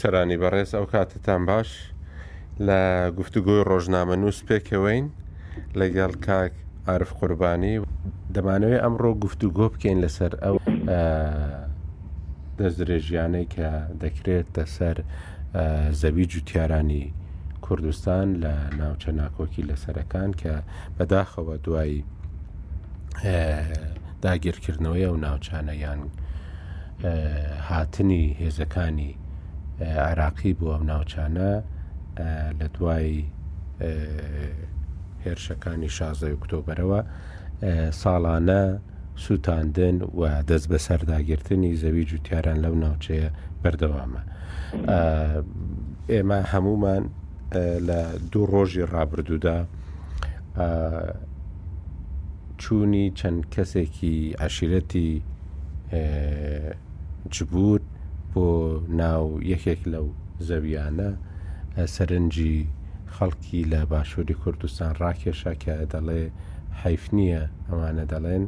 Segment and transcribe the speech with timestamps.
[0.00, 1.68] سەرانی بەڕێز ئەو کاتتان باش
[2.66, 2.80] لە
[3.18, 5.06] گفتوگۆی ڕۆژنامە نووس پێکەوەین
[5.80, 6.54] لەگەڵ کاک
[6.94, 7.76] عرف قوربانی
[8.34, 10.56] دەمانەوەی ئەمڕۆ گفتوگۆ بکەین لەسەر ئەو
[12.58, 13.68] دەست درێژیانەی کە
[14.02, 14.96] دەکرێت لەسەر
[16.00, 17.04] زەوی جوتیارانی
[17.64, 20.54] کوردستان لە ناوچە ناکۆکی لەسەرەکان کە
[20.96, 22.00] بەداخەوە دوایی
[24.24, 26.00] داگیرکردنەوەی ئەو ناوچانە یان
[27.68, 29.12] هاتنی هێزەکانی
[29.82, 31.62] عراقی بوو ئەم ناوچانە
[32.60, 33.24] لە دوای
[35.24, 37.00] هێرشەکانی شازای ئۆکتۆبرەوە
[38.02, 38.62] ساڵانە
[39.22, 43.28] سووتاندن و دەست بە سەرداگررتنی زەوی جوتیاران لەو ناوچەیە
[43.62, 44.22] بەردەوامە
[46.12, 47.04] ئێمە هەمومان
[47.88, 48.00] لە
[48.32, 49.58] دوو ڕۆژی ڕابردوودا
[52.62, 55.12] چوونی چەند کەسێکی عشیرەتی
[57.34, 57.82] جبوت
[58.34, 58.42] بۆ
[59.00, 60.06] ناو یەکێک لەو
[60.48, 61.10] زەویانە
[61.94, 62.56] سەرنجی
[63.14, 66.22] خەڵکی لە باشووری کوردستان ڕاکێشە کە دەڵێ
[66.82, 68.44] حیف نییە ئەمانە دەڵێن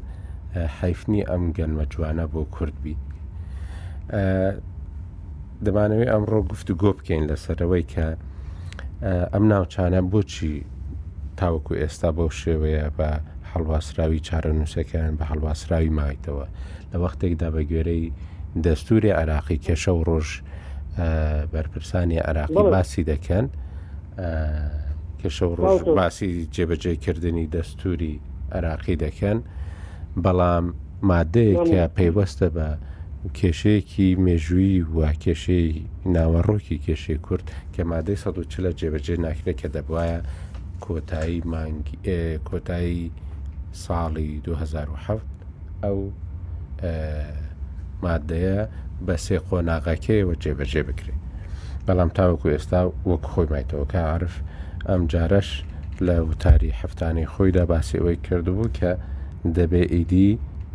[0.79, 2.97] حیفنی ئەم گەنمە جوانە بۆ کوردبی
[5.65, 8.07] دەمانەوەی ئەمڕۆ گفتو گۆ بکەین لەسەرەوەی کە
[9.33, 10.53] ئەم ناوچانە بۆچی
[11.41, 13.11] تاوەکو ئێستا بەو شێوەیە بە
[13.53, 16.47] هەڵواسراوی چارە نووسەکەیان بە هەڵواسراوی مایتەوە
[16.91, 18.07] لە وەختێکدا بە گوێرەی
[18.63, 20.29] دەستوری عراقی کێشە و ڕۆژ
[21.55, 23.47] بەرپرسانی عراقی باسی دەکەن
[25.23, 28.21] کێشە و ڕۆژ باسی جێبەجێکردنی دەستوری
[28.53, 29.39] عراقی دەکەن
[30.25, 30.65] بەڵام
[31.11, 32.69] مادەیەکە پەیوەستە بە
[33.39, 35.71] کێشەیەکی مێژووی و کێشەی
[36.15, 40.17] ناوەڕۆکی کێشەی کورد کە مادەی 140 لە جێبەجێ ناکرێت کە دەبواە
[40.85, 41.97] کۆتایی مانگی
[42.49, 43.03] کۆتایی
[43.85, 45.27] ساڵی 2007
[45.85, 45.99] ئەو
[48.05, 48.59] مادەیە
[49.07, 51.21] بە سێ قۆناغەکەیەوە جێبەجێ بکرێت
[51.87, 52.81] بەڵام تاوەکو ئێستا
[53.11, 54.35] وەک خۆی مایتەوە کە عرف
[54.89, 55.49] ئەم جارەش
[56.07, 58.91] لە وتاری هەفتانی خۆیدا باسیەوەی کردبوو کە
[59.57, 60.31] دەبێ ئیدی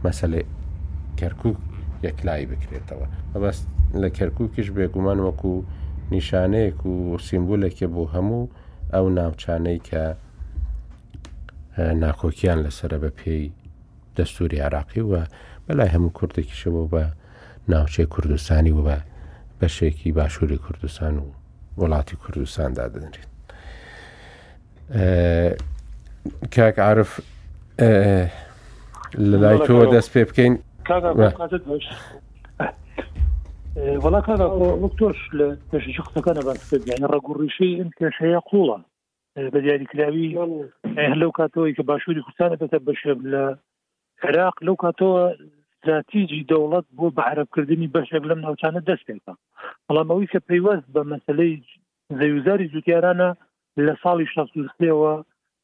[0.06, 0.41] مەسلێ
[1.19, 1.58] کەرکک
[2.08, 3.63] یەکلایی بکرێتەوە بەبست
[4.02, 5.53] لە کەرککیش بێگومان وەکو
[6.13, 6.97] نیشانەیەک و
[7.28, 8.52] سیمبولێکی بۆ هەموو
[8.94, 10.03] ئەو ناوچانەی کە
[12.03, 13.46] ناکۆکیان لەسرە بە پێی
[14.18, 15.22] دەستوری عراقی وە
[15.68, 17.03] بەلای هەموو کوردێکیشەوە بە
[17.70, 18.98] ناوچەی کوردستانی و بە
[19.62, 21.28] بەشێکی باشووری کوردستان و
[21.81, 23.31] وڵاتی کوردستاندا دەنرێت
[26.56, 27.12] کاک عرف
[29.31, 30.54] لە لای تۆ دەست پێ بکەین
[34.04, 34.20] وڵا
[35.00, 38.80] تۆش لە پێشی قسەکانە باسکردیان ڕگوڕیشەی ئەم کێشەیە قوڵە
[39.54, 40.28] بە دیاریکراوی
[41.22, 43.46] لەو کاتەوەی کە باشووری کوردستانە بەسەر بەشێ لە
[44.24, 49.34] عێراق لەو کاتەوە استراتیژی دەوڵەت بۆ بەعربکردنی بەشێک لەم ناوچانە دەستێکە
[49.88, 51.53] بەڵام ئەوی کە پەیوەست بە مەسلەی
[52.20, 53.30] زەویزاری جوتیارانە
[53.86, 55.14] لە ساڵی شەوە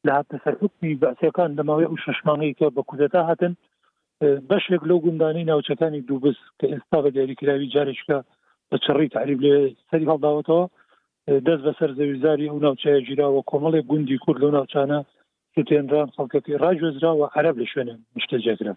[0.06, 3.52] لە هاتە سەرکوتنی بەسیەکان دەماوەی ئەو شەشمانەیەکە بە کودەتا هاتن
[4.50, 8.18] بەشێک لەو گوندانی ناوچەکانی دووبست کە ئێستا بە دیاریکراوی جارێککە
[8.70, 9.54] بە چڕی تعریب لێ
[9.90, 10.64] سەری هەڵداوەتەوە
[11.46, 14.98] دەست بەسەر زەویزاری ئەو ناوچەیە گیراوە کۆمەڵێک گوندی کورد لەو ناوچانە
[15.56, 18.74] سوتێنران خەڵکەکەی ڕاجێزراوە عرب لە شوێنە مشتەجێگرە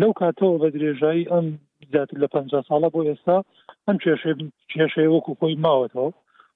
[0.00, 1.46] لەو کاتەوە بە درێژایی ئەم
[1.92, 2.34] زیاتر لە پ
[2.68, 3.38] ساڵە بۆ ئێستا
[3.86, 3.96] ئەم
[4.72, 6.10] کێشەیە وەکو خۆی ماوەتەوە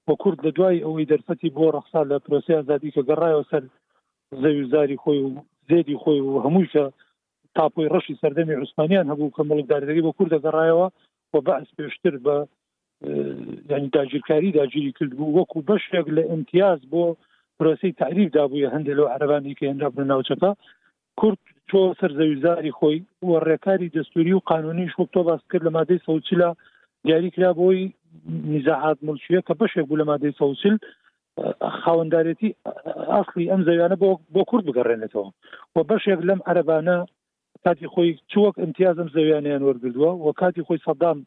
[0.07, 3.63] بۆ کورد لە دوای ئەوەی دەرفەتی بۆ ڕخسا لە پرۆسی ئازادی کە گەڕایەوە سەر
[4.41, 5.29] زەویزاری خۆی و
[5.69, 6.85] زێدی خۆی و هەمووشە
[7.57, 10.87] تاپۆی ڕەشی سەردەمی عوسمانیان هەبوو کە مڵکدارەکەی بۆ کورد دەگەڕایەوە
[11.31, 12.35] بۆ بەعس پێشتر بە
[13.71, 17.03] ینی داگیرکاری داگیری کرد بوو وەکو بەشێک لە امتیاز بۆ
[17.59, 20.51] پرۆسی تعریف دابووە هەندێک لەو عربانی کە هێنرا بن ناوچەکە
[21.19, 21.37] کورد
[21.71, 22.97] چۆ سەر زەویزاری خۆی
[23.29, 26.49] وە ڕێکاری دەستوری و قانونی شوکتۆ باس کرد لە مادەی سەوچلا
[27.05, 27.81] دیاریکرا بۆی
[28.53, 30.75] نزاحات ملچویە کە بەشێک بوو لە مادەی سەوسل
[31.81, 32.49] خاوەنددارەتی
[33.11, 33.97] ئاخلی ئەم زەویانە
[34.33, 35.27] بۆ کورد بگەڕێنێتەوە
[35.75, 36.97] و بەشێک لەم عربانە
[37.65, 41.17] کاتی خۆی چوەک امتیازم زەویانیان وەرگدووە و کاتی خۆی سەدام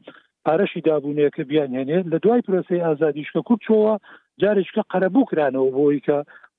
[0.46, 3.94] پارەشی دابوونەیە کە بیانێنێ لە دوای پرۆسی ئازادیشکە کورد چۆوە
[4.42, 6.16] جارێککە قەرەبوو کرانەوە بۆی کە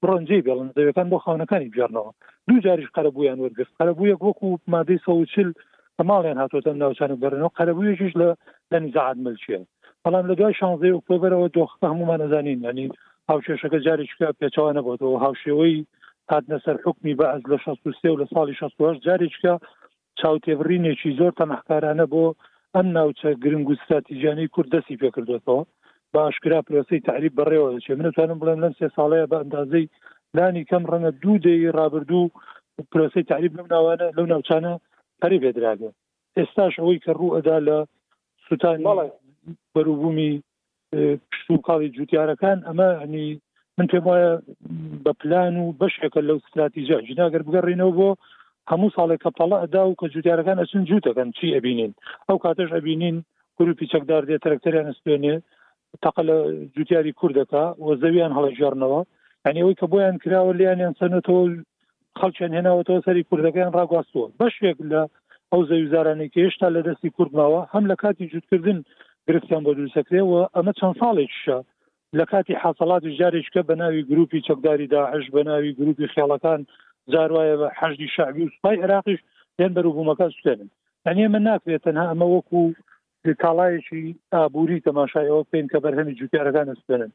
[0.10, 2.12] ڕنجی بڵن دەوێتان بۆ خاونەکانی بژارنەوە
[2.48, 5.50] دوو جاریش قەرەبوویان وەرگرت قەرەبوویەک وەکو مادەی سەوچل
[6.00, 8.30] ئەماڵیان هاتوۆتە ناوچانە بەرنەوە قەرەبوویشش لە
[8.72, 9.60] لە نیزعات ملچیە
[10.04, 12.88] بەڵام لە دوای شانزەی ئۆکتۆبرەوە دۆخە هەمومان نەزانین ینی
[13.30, 15.78] هاوشێشەکە جارێککە پێچوانە بۆتەوە هاوشێوەی
[16.32, 19.54] هاتنە سەر حکمی بەعز لە 16 و لە ساڵی 16 جارێککە
[20.20, 22.26] چاوتێبرینێکی زۆر تەمەحکارانە بۆ
[22.76, 25.62] ئەم ناوچە گرنگ و استراتیژیانی کوردەسی پێکردوێتەوە
[26.16, 29.86] باشکرا پرسی تعریب بەڕێوە دەچێت منتوانم بڵێم لەم سێ ساڵەیە بە ئەندازەی
[30.36, 32.32] لانی کەم ڕەنە دوو دەی ڕابردوو
[32.92, 34.74] پرسی تعریب لەم ناوانە لەو ناوچانە
[35.22, 35.90] پەری بێدراگە
[36.38, 37.78] ئێستاش ئەوەی کە ڕوو ئەدا لە
[38.46, 38.86] سووتانی
[39.76, 40.32] بەروبوومی
[41.30, 43.28] پشت و کاڵی جوتیارەکان ئەمە هەنی
[43.78, 44.34] من پێم وایە
[45.06, 48.10] بە پلان و بەشێکە لەو استراتیژە جناگەر بگەڕینەوە بۆ
[48.72, 51.92] هەموو ساڵێک کە پەڵە ئەدا و کە جوتیارەکان ئەچن جووتەکەن چی ئەبینین
[52.28, 53.18] ئەو کاتەش ئەبینین
[53.58, 55.36] گروپی چەکدار دێت تەرەکتەریان سوێنێ
[56.06, 56.36] تەقل لە
[56.76, 59.00] جوتیاری کوردەکە وە زەویان هەڵەژارنەوە
[59.46, 61.42] ئەنی ئەوەی کە بۆیان کراوە لیانیان سنەوە
[62.20, 65.02] خەڵچیان هێناوەەوە سەری کوردەکەیان ڕاگواستووە بەشێک لە
[65.52, 68.80] ئەو زەویزارانی کە هێشتا لە دەستی کوردماوە هەم لە کاتی جوتکردن
[69.28, 71.58] گرفتیان بۆ دووسەکرێەوە ئەمە چەند ساڵێکشە
[72.20, 76.60] لە کاتی حاصلات ژارێککە بە ناوی گروپی چەکداری داعش بە ناوی گروپی خیاڵەکان
[77.14, 79.20] زاروایە بە حەشدی شعبی و سوپای عراقیش
[79.58, 80.70] لێن بەروبوومەکە سوێنن
[81.06, 82.62] ئەنیە من ناکرێت تەنها ئەمە وەکو
[83.42, 84.02] تاڵایەکی
[84.34, 87.12] ئابووری تەماشایەوە پێین کە بەرهەمی جوتیارەکان ئەسپێنن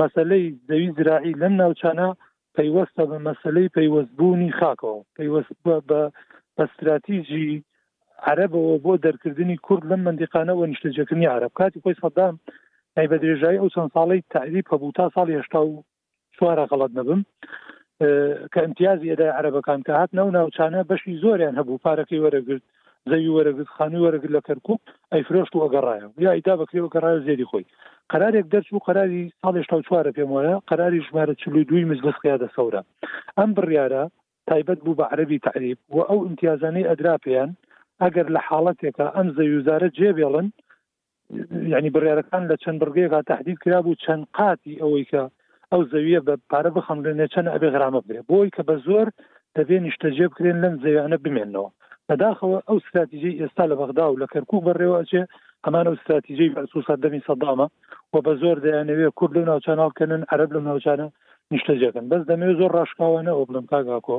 [0.00, 2.08] مەسلەی زەوی زراعی لەم ناوچانە
[2.56, 5.76] پەیوەستە بە مەسلەی پەیوەستبوونی خاکەوە پەیوەست بە
[6.56, 7.62] بەستراتیژی
[8.30, 12.34] عربەوە بۆ دەرکردنی کورد لەم مندیقانەوە نیشتەجەکردنی عرب کاتی خۆی سەدام
[12.96, 15.84] ئەی بە درێژایی ئەو چەند ساڵی تعریب هەبوو تا ساڵی هێشتا و
[16.36, 17.20] چوارە غەڵت نەبم
[18.52, 22.64] کە امتیازی ئەدا عربەکان کە هات نەو ناوچانە بەشی زۆریان هەبوو پارەکەی وەرەگرت
[23.10, 24.80] زەوی وەرەگت خانووی وەرەگت لە کەرکوب
[25.12, 27.64] ئەیفرۆشت و ئەگەڕایە یا ئیدا بەکرێەوە گەڕایە زێری خۆی
[28.12, 32.48] قرارێک دەرچ و قراری ساڵی شتا چوارە پێم وایە قراری ژمارە چلو دوی مزبسقیا دە
[32.54, 32.82] سەورە
[33.38, 34.04] ئەم بڕیارە
[34.48, 37.50] تایبەت بوو بە عەربی تعریب و ئەو امتیازانەی ئەدراپیان
[38.02, 40.48] ئەگەر لە حاڵەتێکە ئەم زەویزارە جێبێڵن
[41.72, 45.22] یعنی بڕیارەکان لە چەند بڕگەیەکە تهدید کرا بوو چەند قاتی ئەوەی کە
[45.72, 49.08] ئەو زەویە بە پارە بخەمێنێ چەند ئەبێ غرامە بێ بۆی کە بە زۆر
[49.56, 51.70] دەبێ نیشتەجێ بکرێن لەم زەویانە بمێنەوە
[52.10, 55.22] بەداخەوە ئەو استراتیژی ئێستا لە بەغدا و لە کەرکک بەڕێواچێ
[55.64, 57.66] ئەمانە استراتیژی بەسوسا دەمی سەدامە
[58.12, 61.06] و بە زۆر دەیانەوێ کورد لە ناوچانناڵکەن عرب لە ناوچانە
[61.52, 64.18] نیشتەجەکەن بەس دەمەوێت زۆر ڕاشکاوانە ئەو بڵم کاگاکۆ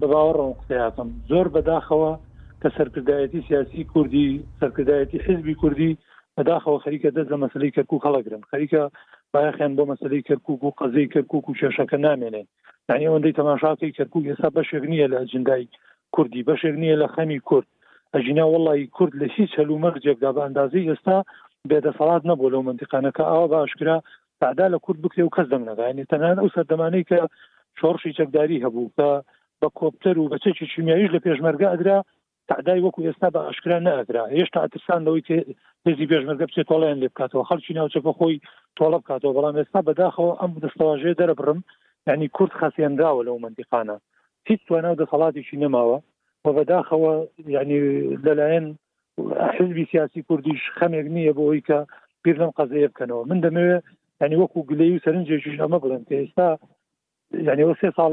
[0.00, 2.12] بە باوەڕم قسەیاکەم زۆر بەداخەوە
[2.60, 4.28] کە سەرکردایەتی سیاسی کوردی
[4.60, 5.92] سەرکردایەتی حزبی کوردی
[6.36, 8.82] بەداخەوە خەریکە دەست لە مەسلەی کەرکک هەڵەگرن خەریکە
[9.32, 12.44] باەخیان بۆ مەسلەی کەرکک و قەزەی کەرکک و شێشەکە نامێنێ
[12.90, 15.68] یعنی ئەوەندەی تەماشاکەی کەرکک ئێستا بەشێک نییە لە جندایی
[16.16, 17.66] کوردی بەشێک نییە لە خەمی کورد
[18.14, 21.18] ئەژینا وڵی کورد لە سی چەلومەر جێکدا بە ئەندازی ئێستا
[21.68, 23.96] بێدەسەڵات نەبوو لەو منتیقانەکە ئاوا باشکرا
[24.40, 27.18] تعدا لە کورد بکرێ و کەس دەنگ نەداێنێ تەنان ئەو سەردەمانەی کە
[27.78, 29.10] شۆڕشی چەکداری هەبوو کە
[29.60, 31.98] بە کۆپتەر و بەچێکی چیمیاییش لە پێشمەرگە ئەدرا
[32.50, 35.24] تعدای وەکو ئێستا بە ئاشکرا نەدرا هێشتا ئەترسان لەوەی
[35.86, 38.36] هێزی پێشمەرگە بچێت تۆڵیان لێ بکاتەوە خەڵکی ناوچەکە خۆی
[38.78, 41.60] تۆڵە بکاتەوە بەڵام ئێستا بەداخەوە ئەم دەستەواژێ دەرەبرم
[42.08, 43.96] ینی کورد خەسیێنراوە لەو منتیقانە
[44.50, 45.98] هیچ توانە دەسەڵاتیشی نەماوە
[46.44, 47.12] و بەداخەوە
[47.56, 47.78] یعنی
[48.24, 48.66] لەلایەن
[49.56, 51.78] حزبی سیاسی کوردیش خەمێک نییە بۆ ئەوی کە
[52.22, 53.84] پیر لەم قەزەیە بکەنەوە من دەمەوێت
[54.24, 56.48] ینی وەکو گلەی و سەرنجێکیش ئەمە بڵێن کە ئێستا
[57.46, 58.12] یعنی سێ ساڵ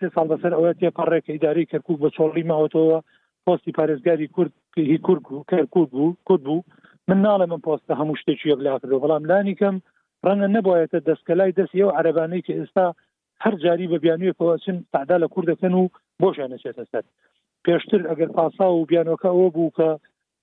[0.00, 2.98] سێ سال بەسەر ئەوە تێ پەڕێکە ئیداری کەرکک بە چۆڵی ماوەتەوە
[3.46, 4.52] پۆستی پارێزگاری کورد
[4.90, 6.62] هی کورد کەرکک بوو کورد بوو
[7.08, 9.76] من ناڵێ من پۆستە هەموو شتێکی بلاکردەوە بەڵام لانی کەم
[10.26, 12.86] ڕەنگە نبواەتە دەستکەلای دەستی ئەو عربانەی کە ئێستا
[13.44, 15.88] هەر جاری بە بیانویەکەوەچن تعدا لە کوور دەکەن و
[16.22, 17.04] بۆشیان نەچێتە سەر
[17.64, 19.88] پێشتر ئەگەر پاسا و بیانەکە ئەوە بوو کە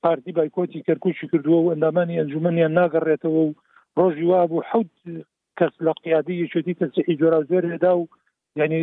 [0.03, 3.53] پارتی بایکۆتی کەرکوچی کردووە و ئەندامانی ئەنجومنیان ناگەڕێتەوە و
[3.97, 4.91] ڕۆژی وا بوو حوت
[5.59, 8.07] کەس لە قیادی شدی کەسی جۆرا زۆر هێدا و
[8.59, 8.79] یعنی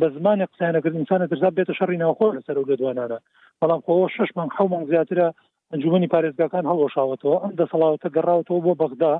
[0.00, 3.18] بە زمانی قسانەکرد انسانە ترزا بێتە شەڕی ناوخۆ لەسەر و لەدوانانە
[3.60, 5.28] بەڵام خۆ شش من حو من زیاترە
[5.72, 9.14] ئەنجومنی پارێزگاکان هەڵۆشاوەتەوە ئەم دەسەڵاوتە گەڕاوەوە بۆ بەغدا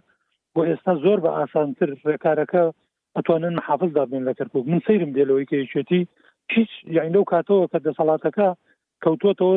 [0.54, 2.64] بۆ ئێستا زۆر بە ئاسانتر ڕێکارەکە
[3.16, 6.02] ئەتوانن محافظ دابن لە کەرکک من سیرم دێلەوەی کێشێتی
[6.54, 8.48] هیچ یعنی لەو کاتەوە کە دەسەڵاتەکە
[9.04, 9.54] کەوتوتەوە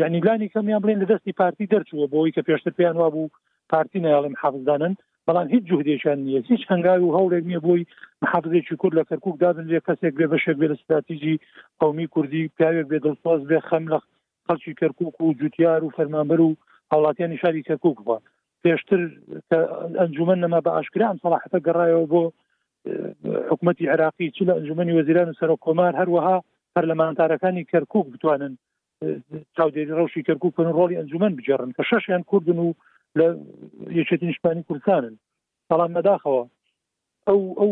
[0.00, 3.32] یعنیگلانی کەمیان بڵێن لە دەستی پارتی دەرچووە بۆەوەی کە پێشتر پێیان وا بوو
[3.72, 4.94] پارتی نەیاڵی محافزدانن
[5.26, 7.82] بەڵام هیچ جوهدێشان نیە هیچ هەنگاوی و هەوڵێک نییە بۆی
[8.22, 11.36] محافزێکی کورد لە کەرکک دابن لێ کەسێک لێ بەشێک بێ لە استراتیژی
[11.80, 13.98] قومی کوردی پیاوێک بێ دڵسواز بێ خەم لە
[14.46, 16.50] خەڵکی کەرکک و جوتیار و فەرمانبەر و
[16.92, 18.16] هاوڵاتیانی شاری کەرکک بە
[18.64, 19.00] پێشتر
[20.00, 22.22] ئەنجومەنەما بە ئاشکران سەلاحەتە گەڕایەوە بۆ
[23.50, 26.36] حکوومەتتی عراقی چ لە ئەنجومی وەزیران و سەرۆ کۆمار هەروەها
[26.74, 28.52] پەرلەمانتارەکانی کەرکک بتوانن
[29.56, 32.68] چاودێری ڕەوشی کەرکک بن ڕۆڵی ئەنجومەن بجێڕن کە شەشیان کوردن و
[33.18, 33.26] لە
[33.98, 35.14] یەچێتی نیشتانی کوردستانن
[35.70, 36.42] بەڵام نەداخەوە
[37.28, 37.70] ئەو ئەو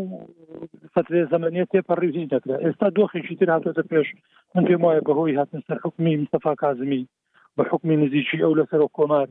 [0.94, 4.08] فترێ زمانیت تێپەڕیزی دەکرا ئێستا دۆخێکی تر هاتوتە پێش
[4.54, 7.02] من پێم وایە بەهۆی هاتن سەر حکومی مستەفا کازمی
[7.56, 9.28] بە حکمی نزیکی ئەو لەسەر کۆمار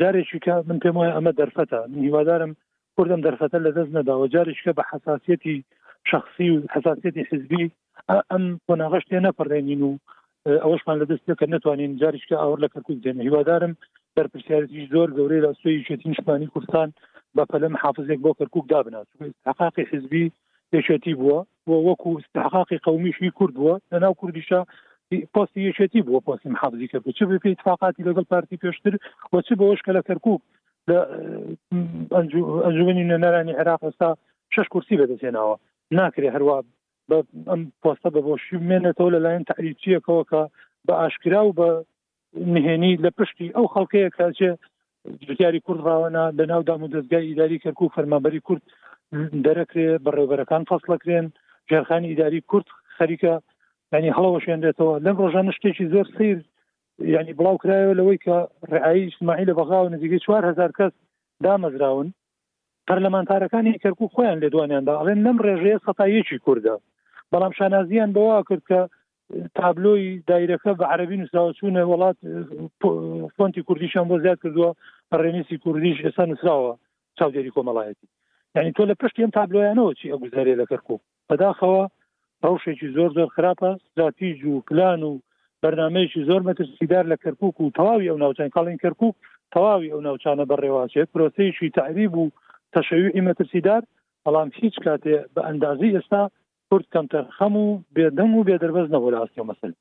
[0.00, 2.52] جارێکی کە من پێم وایە ئەمە دەرفەتە من هیوادارم
[2.96, 5.56] کوردم دەرفەتە لە دەست نەداوە جارێککە بە حساسەتی
[6.10, 7.64] شخصی و حساسەتی حزبی
[8.32, 9.90] ئەم کۆناغەش تێ نەپەڕێنین و
[10.64, 13.72] ئەوەشمان لە دەست کە نتوانین جارێککە ئەوە لە کەکوت دێنە هیوادارم
[14.16, 16.88] دەرپسیارەتی زۆر گەورەی لە سوی شێتین شمانی کوردستان
[17.36, 19.08] بە پەلم حافزێک بۆ کەرکک دابنات
[19.48, 20.24] حقاقی حزبی
[20.72, 24.60] پێشێتی بووە بۆ وەکو استحقاقی قومیشی کورد بووە لەناو کوردیشا
[25.34, 28.94] پۆستی یەکێتی بووە پۆستی محافزی کرد چ بێ اتفاقاتی لەگەڵ پارتی پێشتر
[29.32, 30.40] وە چ بەەوەشکە لە کەرکوب
[30.90, 30.98] لە
[32.66, 34.10] ئەنجومنی نەرانی عێراق ئستا
[34.54, 35.54] شش کورسی بەدەسێناوە
[35.98, 36.56] ناکرێ هەروە
[37.50, 40.42] ئەم پۆستە بەبۆشی مێنێتەوە لەلایەن تعریچیەکەوە کە
[40.86, 41.68] بە ئاشکرا و بە
[42.54, 44.50] نهێنی لە پشتی ئەو خەڵکەیە کاچێ
[45.26, 48.62] جوتیاری کورد ڕاوەنا لە ناو دام و دەستگای ئیداری کەرکوب فەرمابەری کورد
[49.46, 51.26] دەرەکرێ بەڕێبەرەکان فەصلەکرێن
[51.68, 53.34] ژێرخانی ئیداری کورد خەریکە
[53.98, 56.36] ینی هەڵەوە شوێنرێتەوە لەم ڕۆژان شتێکی زۆر سیر
[57.16, 58.36] ینی بڵاو کرایەوە لەوەی کە
[58.72, 60.92] ڕعایی اجتماعی لە بەغااو نزیگەی چوار هزار کەس
[61.44, 62.08] دامەزراون
[62.88, 66.74] پەرلەمانتارەکانی کەرکوو خۆیان لێ دوانیاندا ئەڵێن لەم ڕێژەیە سەتایەکی کووردە
[67.32, 68.78] بەڵام شانازیان بەوا کرد کە
[69.58, 72.18] تابلۆی دایرەکە بە عربی نووسراوە چوونە وڵات
[73.36, 74.70] فۆنتی کوردیشان بۆ زیاد کردووە
[75.22, 76.72] ڕێنیسی کوردیش ئێستا نووسراوە
[77.18, 78.08] چاودێری کۆمەڵایەتی
[78.56, 81.82] یعنی تۆ لە پشت ئەم تابلۆیانەوە چی ئەگوزارێ لە کەرکوو بەداخەوە
[82.44, 85.18] ڕوشێکی زۆر زۆر خراپە زاتیژ و پلان و
[85.62, 89.14] بەرنمەیەکی زۆر مەترسیدار لە کەرکک و تەواوی ئەو ناوچان کاڵین کەرکک
[89.54, 92.30] تەواوی ئەو ناوچانە بەڕێواشێت پرۆسەیەشی تعریب و
[92.76, 93.82] تەشەویعی مەترسیدار
[94.24, 96.22] بەڵام هیچ کاتێ بە ئەندازی ئێستا
[96.70, 99.72] کورد کەمتر خەم و بێدەنگ و بێدەربەز نەوە لە ئاستی مەسل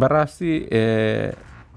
[0.00, 0.54] بەڕاستی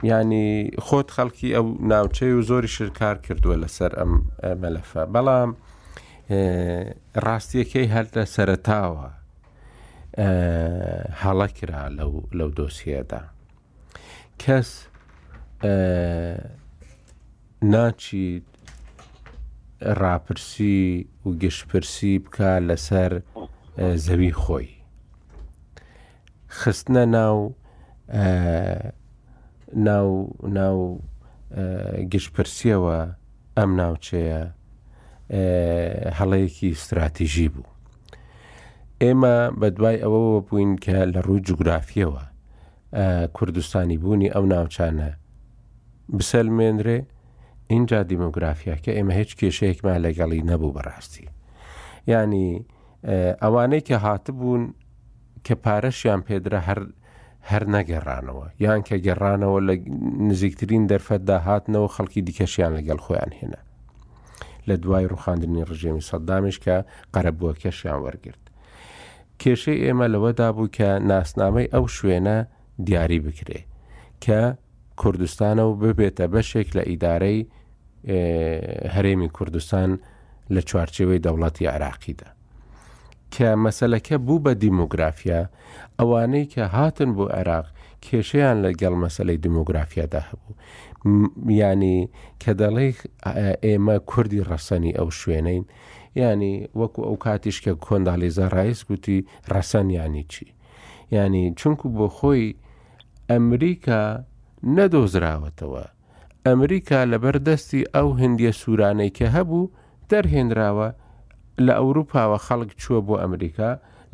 [0.10, 4.12] ینی خۆت خەڵکی ئەو ناوچەی و زۆری شکار کردووە لەسەر ئەم
[4.62, 5.50] مەلەفە بەڵام
[7.26, 9.08] ڕاستیەکەی هەر لە سەرتاوە
[10.18, 11.82] هەڵە کرا
[12.38, 13.22] لەو دۆسیەدا
[14.42, 14.70] کەس
[17.72, 18.48] ناچیت
[20.02, 20.78] ڕاپرسی
[21.26, 23.12] و گشتپرسی بکە لەسەر
[24.06, 24.70] زەوی خۆی
[26.58, 27.38] خستنە ناو
[29.88, 30.08] ناو
[30.58, 30.78] ناو
[32.14, 32.98] گشتپرسیەوە
[33.58, 34.42] ئەم ناوچەیە
[36.20, 37.77] هەڵەیەکی استراتیژی بوو
[39.04, 42.24] ئێمە بەدوای ئەوەوە بووین کە لە ڕووی جوگرافیەوە
[43.38, 45.10] کوردستانی بوونی ئەو ناوچانە
[46.18, 47.00] بسەلمێنرێ
[47.74, 51.28] اینجا دیموگرافیا کە ئێمە هیچ کێشەیەکمان لەگەڵی نەبوو بەڕاستی
[52.14, 52.50] ینی
[53.44, 54.64] ئەوانەی کە هاتبوون
[55.46, 56.80] کە پارەشیان پێدرا هەر
[57.50, 59.74] هەر نەگەڕانەوە یان کە گەڕانەوە لە
[60.30, 63.62] نزیکترین دەرفەتدا هاتنەوە خەڵکی دیکەشیان لەگەڵ خۆیان هێنا
[64.68, 66.76] لە دوای ڕوخاندنی ڕژێمی سەددامش کە
[67.14, 68.47] قەرەبووە کەشیان وەرگرت
[69.44, 72.38] کێشەی ئێمە لەوەدا بوو کە ناسنامەی ئەو شوێنە
[72.86, 73.60] دیاری بکرێ
[74.24, 74.42] کە
[75.02, 77.40] کوردستانە و ببێتە بەشێک لە ئیدارەی
[78.94, 79.90] هەرێمی کوردستان
[80.56, 82.30] لە چوارچەوەی دەوڵەتی عراقیدا
[83.36, 85.42] کە مەسلەکە بوو بە دیموگرافیا
[86.00, 87.68] ئەوانەی کە هاتن بۆ عێراق
[88.06, 90.54] کێشەیان لەگەڵ مەسلەی دموگرافیادا هەبوو
[91.62, 91.98] ینی
[92.42, 92.92] کە دەڵی
[93.66, 95.66] ئێمە کوردی ڕەسەنی ئەو شوێنەین
[96.22, 99.18] ینی وەکو ئەو کاتیشکە کۆندالیزە ڕایس گوتی
[99.54, 100.46] ڕەسەن ینی چی
[101.16, 102.46] ینی چونکو بۆ خۆی
[103.32, 104.02] ئەمریکا
[104.78, 105.86] نەدۆزراوەتەوە
[106.48, 109.70] ئەمریکا لە بەردەستی ئەو هندیە سوورانەی کە هەبوو
[110.12, 110.90] دەرهێنراوە
[111.66, 113.70] لە ئەوروپاوە خەڵک چووە بۆ ئەمریکا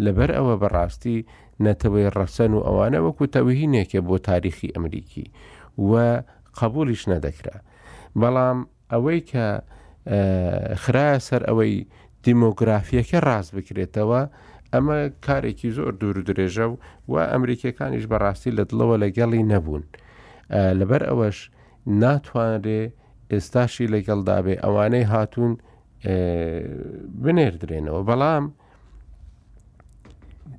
[0.06, 1.18] لەبەر ئەوە بەڕاستی
[1.66, 5.26] نەتەوەی ڕەسەن و ئەوانە وەکو تەوهینێکە بۆ تاریخی ئەمریکی
[5.90, 5.92] و
[6.60, 7.58] قبولیش نەدەکرا
[8.22, 8.58] بەڵام
[8.92, 9.46] ئەوەی کە
[10.84, 11.76] خراە سەر ئەوەی
[12.28, 14.22] دیمۆگرافیەکە ڕاست بکرێتەوە
[14.74, 16.76] ئەمە کارێکی زۆر دوور درێژە و
[17.12, 19.84] و ئەمریکیەکانیش بەڕاستی لە دڵەوە لەگەڵی نەبوون
[20.80, 21.38] لەبەر ئەوەش
[22.02, 22.84] ناتوانرێ
[23.32, 25.54] ئێستاشی لەگەڵدابێ ئەوانەی هاتوون
[27.24, 28.46] بنێردرێنەوە بەڵام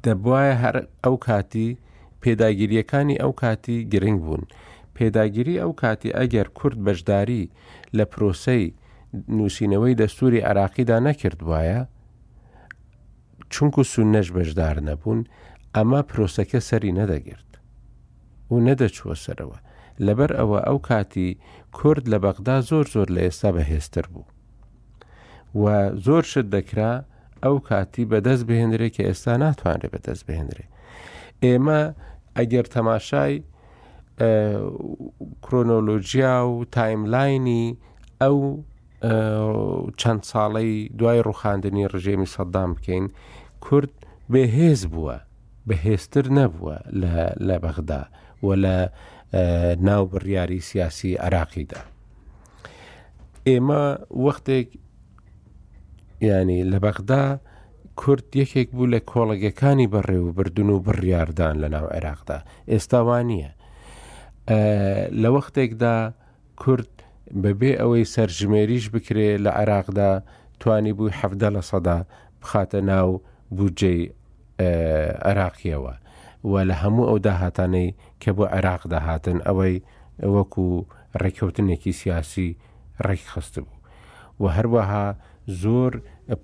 [0.04, 1.70] دەبواە هەر ئەو کاتی
[2.22, 4.44] پێداگیریەکانی ئەو کاتی گرنگ بوون
[4.96, 7.44] پێداگیری ئەو کاتی ئەگەر کورد بەشداری
[7.96, 8.66] لە پرۆسەی
[9.36, 11.80] نووسینەوەی دەستوری عراقیدا نەکرد وایە
[13.50, 15.20] چونکو سونەش بەشدار نەبوون
[15.76, 17.50] ئەمە پرۆسەکە سەری نەدەگرت
[18.50, 19.58] و نەدەچوە سەرەوە
[20.06, 21.30] لەبەر ئەوە ئەو کاتی
[21.72, 24.24] کورد لە بەغدا زۆر زۆر لە ئێستا بەهێستر بوو
[25.60, 25.64] و
[26.06, 26.92] زۆر شت دەکرا
[27.44, 30.66] ئەو کاتی بەدەست بهێنرێ کە ئێستا ناتوانرێت بەدەست بهێنرێ
[31.44, 31.80] ئێمە
[32.38, 33.34] ئەگەر تەماشای
[35.44, 37.66] کرۆنۆلۆژیا و تایملاینی
[38.22, 38.38] ئەو
[39.06, 43.04] چەند ساڵی دوای ڕوخاندنی ڕژێمی سەددام بکەین
[43.64, 43.92] کورد
[44.32, 45.16] بەهێز بووە
[45.68, 46.76] بەهێزتر نەبووە
[47.48, 48.02] لە بەغدا
[48.42, 48.76] و لە
[49.88, 51.80] ناو بڕیاری سیاسی عراقیدا
[53.48, 53.84] ئێمە
[54.24, 54.68] وەختێک
[56.28, 57.24] ینی لە بەغدا
[58.00, 62.38] کورد یەکێک بوو لە کۆڵگەکانی بەڕێوەبردن و بڕیاردان لە ناو عێراقدا
[62.70, 63.48] ئێستا وانە
[65.22, 65.96] لە وەختێکدا
[66.62, 66.93] کورد
[67.42, 70.10] بەبێ ئەوەی سەرژمێریش بکرێ لە عێراقدا
[70.60, 71.98] توانی بووی حەفدە لە سەدا
[72.42, 73.22] بخاتە ناو
[73.56, 74.00] بودجەی
[75.28, 75.94] عراقیەوە
[76.50, 79.76] و لە هەموو ئەو داهاتانەی کە بۆ عێراقدا هاتن ئەوەی
[80.34, 80.68] وەکو
[81.22, 82.50] ڕێککەوتنێکی سیاسی
[83.06, 83.76] ڕێکخست بوو
[84.42, 85.06] و هەروەها
[85.62, 85.92] زۆر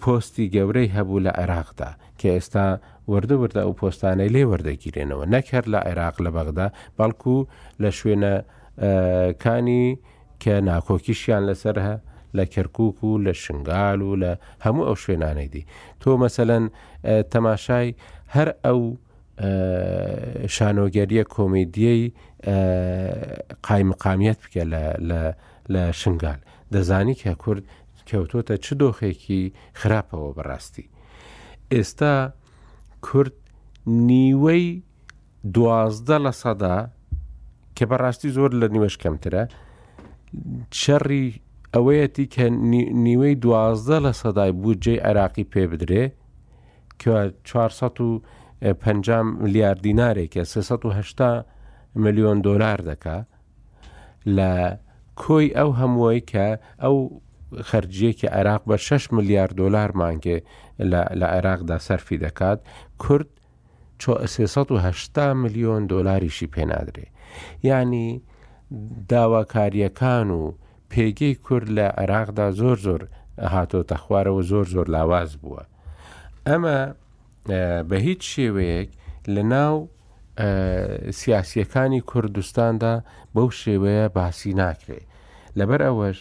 [0.02, 2.66] پۆستی گەورەی هەبوو لە عێراقدا کە ئێستا
[3.10, 6.66] وەردە وەردە ئەو پۆستانەی لێ وەردەگیرێنەوە نەکرد لە عێراق لە بەغدا
[6.99, 7.37] بەڵکو
[7.82, 8.34] لە شوێنە
[9.42, 9.87] کانی
[10.42, 11.94] کە ناکۆکیشیان لەسەر هە
[12.37, 14.32] لە کەرکک و لە شنگال و لە
[14.64, 15.64] هەموو ئەو شوێنانەی دی
[16.00, 16.64] تۆ مەسەەن
[17.32, 17.88] تەماشای
[18.35, 18.80] هەر ئەو
[20.54, 22.02] شانۆگەریە کۆمیدیەی
[23.66, 24.62] قایمقامیت بکە
[25.75, 26.38] لە شنگال
[26.75, 27.62] دەزانی کە کورد
[28.09, 29.42] کەوتۆتە چ دۆخێکی
[29.82, 30.87] خراپەوە بەڕاستی
[31.73, 32.14] ئێستا
[33.06, 33.32] کورد
[34.11, 34.66] نیوەی
[35.54, 36.76] دوازدە لە سەدا
[37.76, 39.44] کە بەڕاستی زۆر لە نیوەش کەمترە
[40.82, 41.26] شەڕی
[41.75, 42.44] ئەوەیەتی کە
[43.06, 46.04] نیوەی دوازدە لە سەدای بودجێ عێراقی پێ بدرێ
[47.02, 51.46] کە 450 میلیارد دیینارێکە 380
[52.02, 53.18] ملیۆن دلار دکا
[54.37, 54.52] لە
[55.22, 56.46] کۆی ئەو هەمووی کە
[56.82, 56.96] ئەو
[57.68, 60.38] خەرجیەکی عێراق بە 6 میلیارد دلار مانگێ
[61.20, 62.58] لە عێراقدا سەرفی دەکات
[63.02, 63.28] کورد
[64.25, 67.06] 380 میلیۆن دلاریشی پێنادرێ
[67.62, 68.22] یعنی
[69.08, 70.52] داواکاریەکان و
[70.92, 73.00] پێگەی کورد لە عێراقدا زۆر زۆر
[73.54, 75.62] هاتۆتە خوارەوە زۆر زۆر لاواز بووە.
[76.48, 76.78] ئەمە
[77.88, 78.90] بە هیچ شێوەیەک
[79.34, 79.88] لە ناو
[81.20, 82.94] سیاسیەکانی کوردستاندا
[83.34, 85.06] بەو شێوەیە باسی ناکرێت.
[85.58, 86.18] لەبەر ئەوەش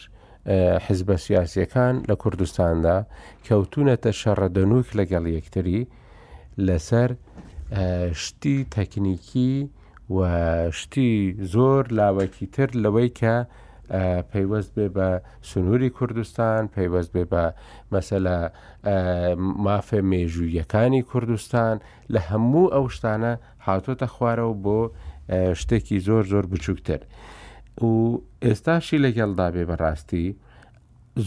[0.88, 2.98] حزبە سیاسیەکان لە کوردستاندا
[3.48, 5.82] کەوتونەتە شەڕەدەنوک لەگەڵ یەکتری
[6.68, 7.10] لەسەر
[8.24, 9.54] شتی تەکنیکی
[10.74, 13.36] شتی زۆر لاوەکی تر لەوەی کە
[14.34, 15.10] پەیوەست بێ بە
[15.42, 17.44] سنووری کوردستان پەیوەست بێ بە
[17.94, 18.36] مەسەلە
[19.66, 21.76] مافێ مێژوویەکانی کوردستان
[22.14, 23.34] لە هەموو ئەو شتانە
[23.68, 24.80] هاتۆتە خوارەوە بۆ
[25.60, 27.02] شتێکی زۆر زۆر بچووکتر
[27.82, 27.90] و
[28.46, 30.28] ئێستاشی لەگەڵدا بێ بەڕاستی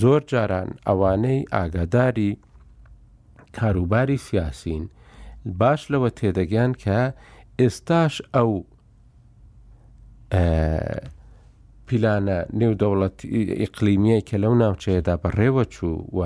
[0.00, 2.30] زۆر جاران ئەوانەی ئاگاداری
[3.58, 4.84] کاروباری سیاسین
[5.60, 7.00] باش لەوە تێدەگەیان کە
[7.60, 8.52] ئێستاش ئەو
[11.88, 13.18] پیلانە نێودەوڵەت
[13.60, 16.20] ئیقلیمیە کە لەو ناوچەیەدا بەڕێوە چوو و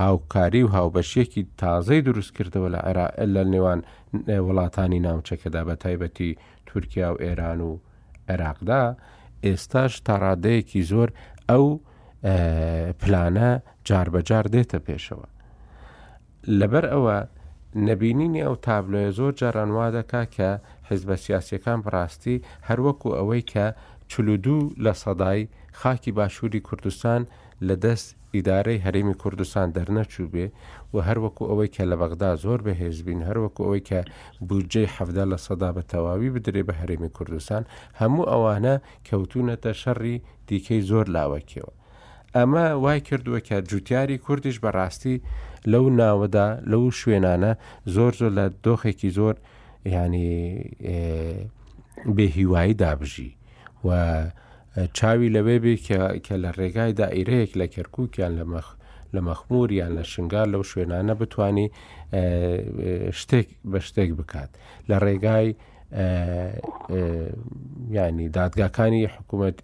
[0.00, 3.80] هاوکاری و هاوبەشیەکی تازەی دروست کردەوە لە عێراق لە نێوان
[4.46, 6.30] وڵاتانی ناوچەکەدا بە تایبەتی
[6.68, 7.70] تورکیا و ئێران و
[8.30, 8.82] عێراقدا
[9.46, 11.08] ئێستاش تاڕادەیەکی زۆر
[11.50, 11.66] ئەو
[13.02, 13.50] پلانە
[13.88, 15.26] جاربەجار دێتە پێشەوە
[16.58, 17.16] لەبەر ئەوە
[17.88, 20.50] نەبینینی ئەو تابلۆیە زۆر جارانوا دەکا کە
[20.90, 23.66] حزبە سیاسیەکان بڕاستی هەروەکو ئەوەی کە
[24.12, 25.42] چلودوو لە سەدای
[25.80, 27.20] خاکی باشووری کوردستان
[27.68, 30.46] لە دەست ئیدارەی هەرێمی کوردستان دەرنەچوو بێ
[30.94, 34.00] و هەروەکو ئەوەی کە لە بەغدا زۆر بەهێزبین هەروەکو ئەوەی کە
[34.48, 37.62] بودجێ حەفدا لە سەدا بە تەواوی بدرێ بە هەرێمی کوردستان
[38.00, 38.74] هەموو ئەوانە
[39.08, 40.16] کەوتونەتە شەڕی
[40.48, 41.72] دیکەی زۆر لاوەکیەوە
[42.36, 45.16] ئەمە وای کردووە کە جوتیاری کوردیش بەڕاستی
[45.72, 47.52] لەو ناوەدا لەو شوێنانە
[47.94, 49.34] زۆر زۆر لە دۆخێکی زۆر
[49.84, 50.70] ینی
[52.16, 53.30] بێ هیوایی دابژی
[53.86, 53.88] و
[54.96, 55.74] چاوی لەوێ بێ
[56.26, 58.66] کە لە ڕێگای دائیرەیەک لە کەرککیان لە مەخ
[59.14, 61.66] لە مەخموریان لە شنگار لەو شوێنانە بتانی
[63.20, 64.50] شتێک بە شتێک بکات
[64.90, 65.48] لە ڕێگای
[67.96, 69.56] ینی دادگاکانی حکوومەت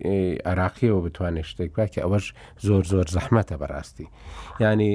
[0.51, 2.27] عراقیەوە بتوانێت شتێک باکە ئەوەش
[2.67, 4.07] زۆر زۆر زەحمەتە بەڕاستی
[4.63, 4.95] ینی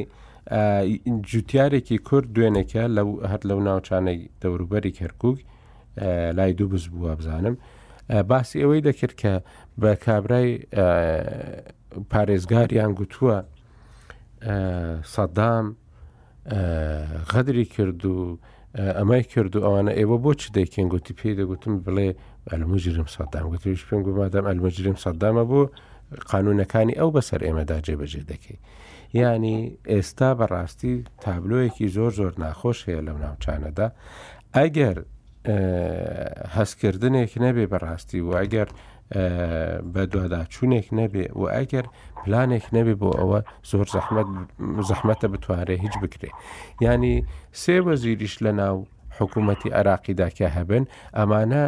[1.30, 3.02] جوتیارێکی کورد دوێنێکە لە
[3.32, 5.38] هەر لەو ناوچانەی دەوروبەری کەرکک
[6.38, 7.56] لای دوو بز بووە بزانم
[8.30, 9.34] باسی ئەوەی دەکرد کە
[9.82, 10.50] بە کابرای
[12.12, 13.38] پارێزگاریان گوتووە
[15.16, 15.66] سەدام
[17.34, 18.40] غەدری کرد و
[19.00, 22.10] ئەمای کرد و ئەوانە ئێوە بۆ چ دەیکەن گوتی پێی دەگوتم بڵێ
[22.52, 25.62] ئەلمەجرم سەدام گوتیش پێم گومادام ئەلمەجرم سەدامە بۆ
[26.32, 28.60] قانونەکانی ئەو بەسەر ئێمەدا جێبەجێ دەکەی
[29.22, 29.58] ینی
[29.92, 33.88] ئێستا بەڕاستی تابلۆیەکی زۆر زۆر ناخۆش هەیە لەو ناوچانەدا
[34.58, 34.98] ئەگەر
[36.58, 38.70] هەستکردنێک نەبێ بەڕاستی و ئەگەر
[39.94, 41.86] بە دوواداچوونێک نەبێ و ئەگەر
[42.24, 43.40] پلانێک نەبێ بۆ ئەوە
[43.72, 43.88] زۆر
[44.90, 46.32] زەحمەتە بتوانێت هیچ بکرێ
[46.86, 47.16] ینی
[47.62, 48.78] سێ وەزیریش لە ناو
[49.20, 50.84] حکوومەتتی عراقیداکە هەبن
[51.18, 51.64] ئەمانە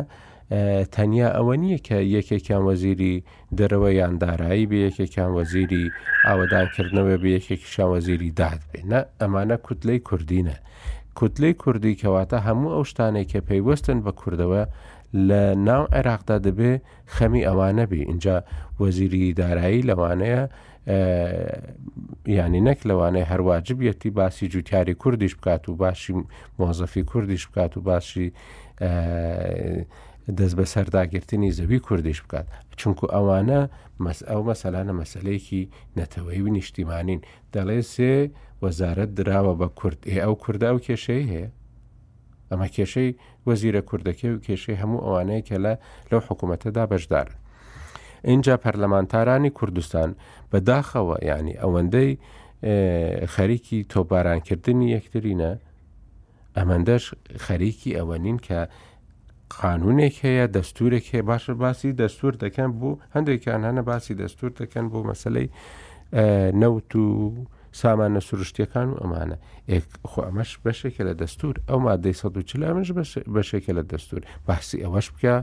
[0.91, 3.23] تەنیا ئەوە نییە کە یەکێکیان وەزیری
[3.58, 5.86] دەرەوە یان دارایی بە یەکێکیان وەزیری
[6.27, 10.58] ئاوەدانکردنەوە بە یەکێکیشان وەزیری داد بێنە ئەمانە کوتلەی کوردینە.
[11.19, 14.63] کوتلەی کوردی کەواتە هەموو ئەو شتانێک کە پێیوەستن بە کوردەوە
[15.27, 16.71] لە ناو عێراقدا دەبێ
[17.15, 18.36] خەمی ئەوانەبی اینجا
[18.81, 20.43] وەزیری دارایی لەوانەیە
[22.38, 26.13] ینی نەک لەوانەیە هەرواجبەتی باسی جوتیاری کوردیش بکات و باشی
[26.60, 28.27] مۆزەفی کوردیش بکات و باشی
[30.29, 32.47] دەست بە سەرداگررتنی زەوی کوردیش بکات
[32.79, 33.61] چونکو ئەوانە
[34.29, 35.63] ئەو مەسەلانە مەسلەیەکی
[35.97, 37.21] نەتەوەی و نیشتیمانین
[37.53, 38.13] دەڵێ سێ
[38.63, 41.49] وەزارت دراوە بە کورد ئێ ئەو کووردا و کێشەی هەیە
[42.51, 43.11] ئەمە کێشەی
[43.49, 45.73] وەزیرە کوردەکە و کێشەی هەموو ئەوانەیە کە لە
[46.11, 47.35] لەو حکوومەتەدا بەشدارن
[48.29, 50.09] اینجا پەرلەمانتارانی کوردستان
[50.51, 52.11] بەداخەوە ینی ئەوەندەی
[53.35, 55.51] خەریکی تۆبارانکردنی یەکترینە
[56.57, 57.03] ئەمەندەش
[57.45, 58.59] خەریکی ئەوە نین کە
[59.53, 64.99] قانونێک هەیە دەستورێک هەیە باشە باسی دەستور دەکەن بوو هەندێکیان هەنە باسی دەستور دەکەن بۆ
[65.10, 65.47] مەسلەی
[66.62, 67.05] نەوت و
[67.81, 69.38] سامانە سروشتیەکان و ئەمانە
[70.10, 72.89] خۆ ئەمەش بەشێکە لە دەستور ئەو مادەی 140 ئەمەش
[73.36, 75.36] بەشێکە لە دەستور باسی ئەوەش بکە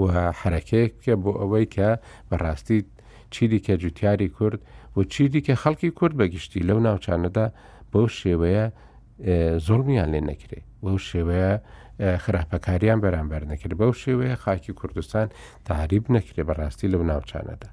[0.00, 0.06] و
[0.40, 1.88] حرەکەیەک بکە بۆ ئەوەی کە
[2.30, 2.78] بەڕاستی
[3.30, 4.60] چی دیکە جوتیاری کورد
[4.96, 7.46] و چی دیکە خەڵکی کورد بەگشتی لەو ناوچانەدا
[7.92, 8.64] بەو شێوەیە
[9.66, 11.54] زۆڵمیان لێ نەکرێ بەو شێوەیە
[12.00, 15.26] خراپەکاریان بەرامبەر نەکرد بەو شێوەیە خاکی کوردستان
[15.68, 17.68] تاریب نەکرێ بەڕاستی لەو ناوچانەدا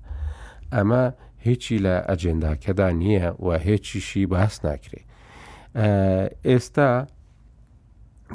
[0.76, 1.04] ئەمە
[1.46, 5.02] هیچی لە ئەجێنداکەدا نییە و هیچیشی باس ناکرێ
[6.48, 6.92] ئێستا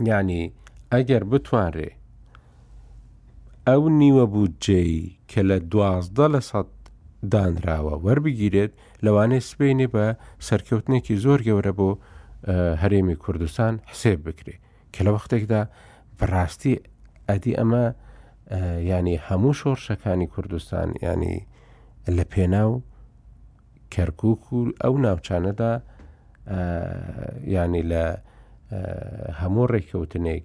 [0.08, 0.44] ینی
[0.92, 1.90] ئەگەر بتوانرێ
[3.68, 6.60] ئەو نیوە بوو جێی کە لە دوازدە لە سە
[7.32, 8.72] دانراوە وەربگیرێت
[9.04, 10.06] لەوانەیە سبینێ بە
[10.48, 11.90] سەرکەوتنێکی زۆر گەورە بۆ
[12.82, 14.62] هەرێمی کوردستان حسێب بکرێت
[14.94, 15.60] کە لە وەختێکدا
[16.18, 16.74] بڕاستی
[17.28, 17.84] ئەدی ئەمە
[18.92, 21.36] ینی هەموو شۆڕشەکانی کوردستان ینی
[22.16, 22.72] لە پێناو
[23.94, 25.72] کەرکک و ئەو ناوچانەدا
[27.56, 28.04] ینی لە
[29.40, 30.44] هەموو ڕێککەوتنێک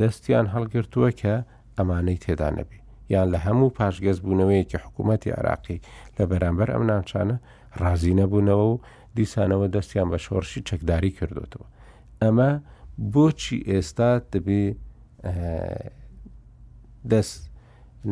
[0.00, 1.34] دەستیان هەڵگرتووە کە
[1.76, 2.78] ئەمانەی تێدا نەبی
[3.14, 5.78] یان لە هەموو پاشگەز بوونەوەیەکی حکوومەتتی عراقی
[6.16, 7.36] لە بەرامبەر ئەم ناوچانە
[7.80, 8.76] ڕازی نەبوونەوە و
[9.16, 11.66] دیسانەوە دەستیان بە شۆڕشی چەکداری کردوتەوە
[12.22, 12.50] ئەمە
[13.14, 14.64] بۆچی ئێستا دەبێ
[17.10, 17.40] دەست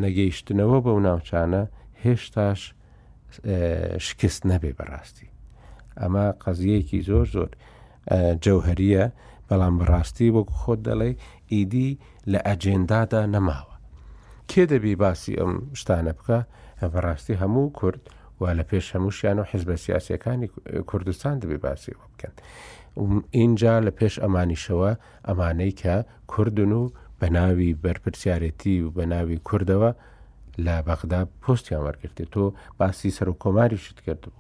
[0.05, 1.63] نەگەیشتنەوە بەو ناوچانە
[2.05, 2.61] هێشتاش
[4.07, 5.29] شکست نەبێ بەڕاستی
[6.01, 7.51] ئەمە قەزیەکی زۆر زۆر
[8.45, 9.05] جەوهریە
[9.49, 11.11] بەڵام بەڕاستی وەکو خۆت دەڵێ
[11.53, 11.91] ئیدی
[12.33, 13.75] لە ئەجێندادا نەماوە
[14.51, 16.39] کێ دەبی باسی ئەم شتانە بکە
[16.95, 18.03] بەڕاستی هەموو کورد
[18.41, 20.49] و لە پێش هەمووشیان و حیزبە سیاسەکانی
[20.91, 22.35] کوردستان دەبێ باسی وە بکەن
[23.39, 24.91] اینجا لە پێش ئەمانیشەوە
[25.29, 25.97] ئەمانەی کە
[26.33, 26.83] کوردن و
[27.21, 29.91] بە ناوی بەرپرسیارەتی و بە ناوی کوردەوە
[30.67, 32.45] لە بەغدا پۆستیان وەرگرتێت تۆ
[32.79, 34.37] باسی سەر و کۆماری شت کرد بوو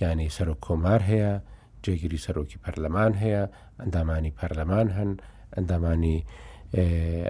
[0.00, 1.32] یعنی سەر و کۆمار هەیە
[1.84, 3.42] جێگیری سەرۆکی پەرلەمان هەیە
[3.80, 5.10] ئەندامانی پەرلەمان هەن
[5.56, 6.18] ئەندامانی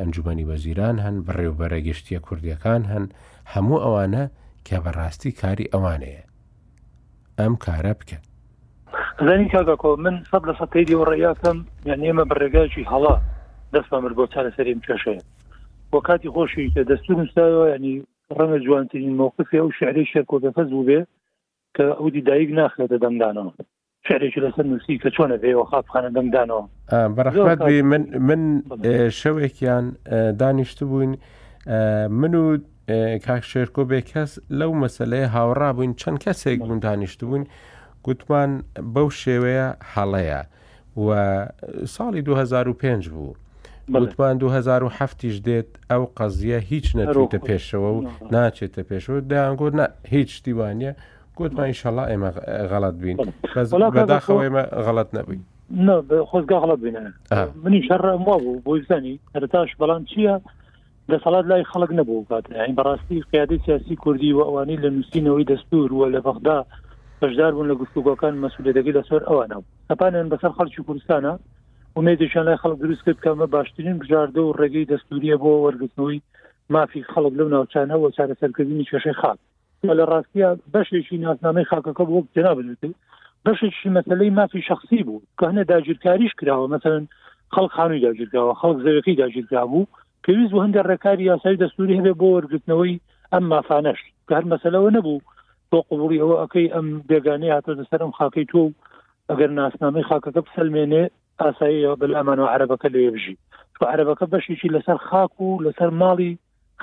[0.00, 3.04] ئەنجومی وەزیران هەن بڕێوبەرە گشتیە کوردیەکان هەن
[3.52, 4.24] هەموو ئەوانە
[4.66, 6.22] کە بەڕاستی کاری ئەوانەیە
[7.38, 8.22] ئەم کارە بکەن
[9.26, 13.14] زانی کاگاکۆ من سەد لە سەتەیدی و ڕێیاکەم یان ئێمە بەڕێگایکی هەڵا
[13.74, 15.22] دەستمان بر بۆ چارە سەریم کێشەیە
[15.92, 17.94] بۆ کاتی خۆشی کە دەستور نووسایەوە ینی
[18.38, 21.00] ڕەنگە جوانترین مووقفی ئەو شعری شەرکۆفەز بوو بێ
[21.76, 23.52] کە ئەو دیدایک ناخێتە دەمدانەوە
[24.08, 26.64] شعرێکی لەسەر نووسی کە چۆنە بێەوە خاپخانە دەمدانەوە
[27.16, 28.42] بەڕحمەت من من
[29.20, 29.84] شەوێکیان
[30.40, 31.16] دانیشت بووین
[32.20, 32.58] من و
[33.26, 37.44] کاک شێرکۆ بێ کەس لەو مەسلەیە هاوڕا بووین چەند کەسێک بوون دانیشت بووین.
[38.06, 38.50] گوتمان
[38.94, 40.40] بەو شێوەیە هەڵەیە
[41.06, 41.08] و
[41.96, 43.34] ساڵی 2005 بوو
[43.94, 49.66] گوتمان 2007ش دێت ئەو قەزیە هیچ نەتە پێشەوە و ناچێتە پێشەوە دایانگۆ
[50.14, 50.92] هیچ شتیوانە
[51.38, 52.30] گوتمان شەڵا ئێمە
[52.70, 53.16] غەڵت بین
[53.98, 55.42] بەداخەوە ئێمە غەڵت نەبووین
[56.30, 57.00] خۆزگا غڵت بینە
[57.64, 60.34] منی شەڕ وا بوو بۆ زانی هەرتاش بەڵام چییە؟
[61.12, 62.44] دەسەڵات لای خەڵک نەبوو کات
[62.78, 66.58] بەڕاستی قیادی سیاسی کوردی و ئەوانی لە نووسینەوەی دەستور وە لە بەغدا
[67.20, 69.56] بەشدار بوون لە گفتوگۆکان مەسوولەتەکەی لەسەر ئەوانە
[69.90, 71.32] ئەپانیان بەسەر خەڵکی کوردستانە
[72.14, 76.20] ێدیشان لای خەڵک دروست کرد کەمە باشترین بژاردە و ڕێگەی دەستوریە بۆ وەرگتنەوەی
[76.70, 79.38] مافی خەڵک لەو ناوچانە و چارەسەرکردنی کێشەی خاک
[79.98, 82.94] لە ڕاستیە بەشێکی ناسنامەی خاکەکە بۆ جنا بنوتی
[83.46, 87.04] بەشێکی مەسلەی مافی شخصی بوو کە هەنە داگیرکاریش کراوە مثلن
[87.54, 89.86] خەڵک خانووی داگیرراوە خەڵک زەوەکەی داگیررا بوو
[90.24, 92.94] پێویست بە هەندە ڕێکاری یاسای دەستوری هەبێ بۆ وەرگتنەوەی
[93.32, 95.20] ئەم مافانەش کە هەر مەسلەوە نەبوو
[95.74, 98.62] تۆ قوڵی ئەوە ئەەکەی ئەم بێگانەی هاتە دەسەر ئەم خاکەی تۆ
[99.30, 101.04] ئەگەر ناسنامەی خاکەکە بسەلمێنێ
[101.40, 103.36] ئاسایی بلامانەوە عربەکە لێ بژی
[103.92, 106.32] عربەکە بەشیی لەسەر خاک و لەسەر ماڵی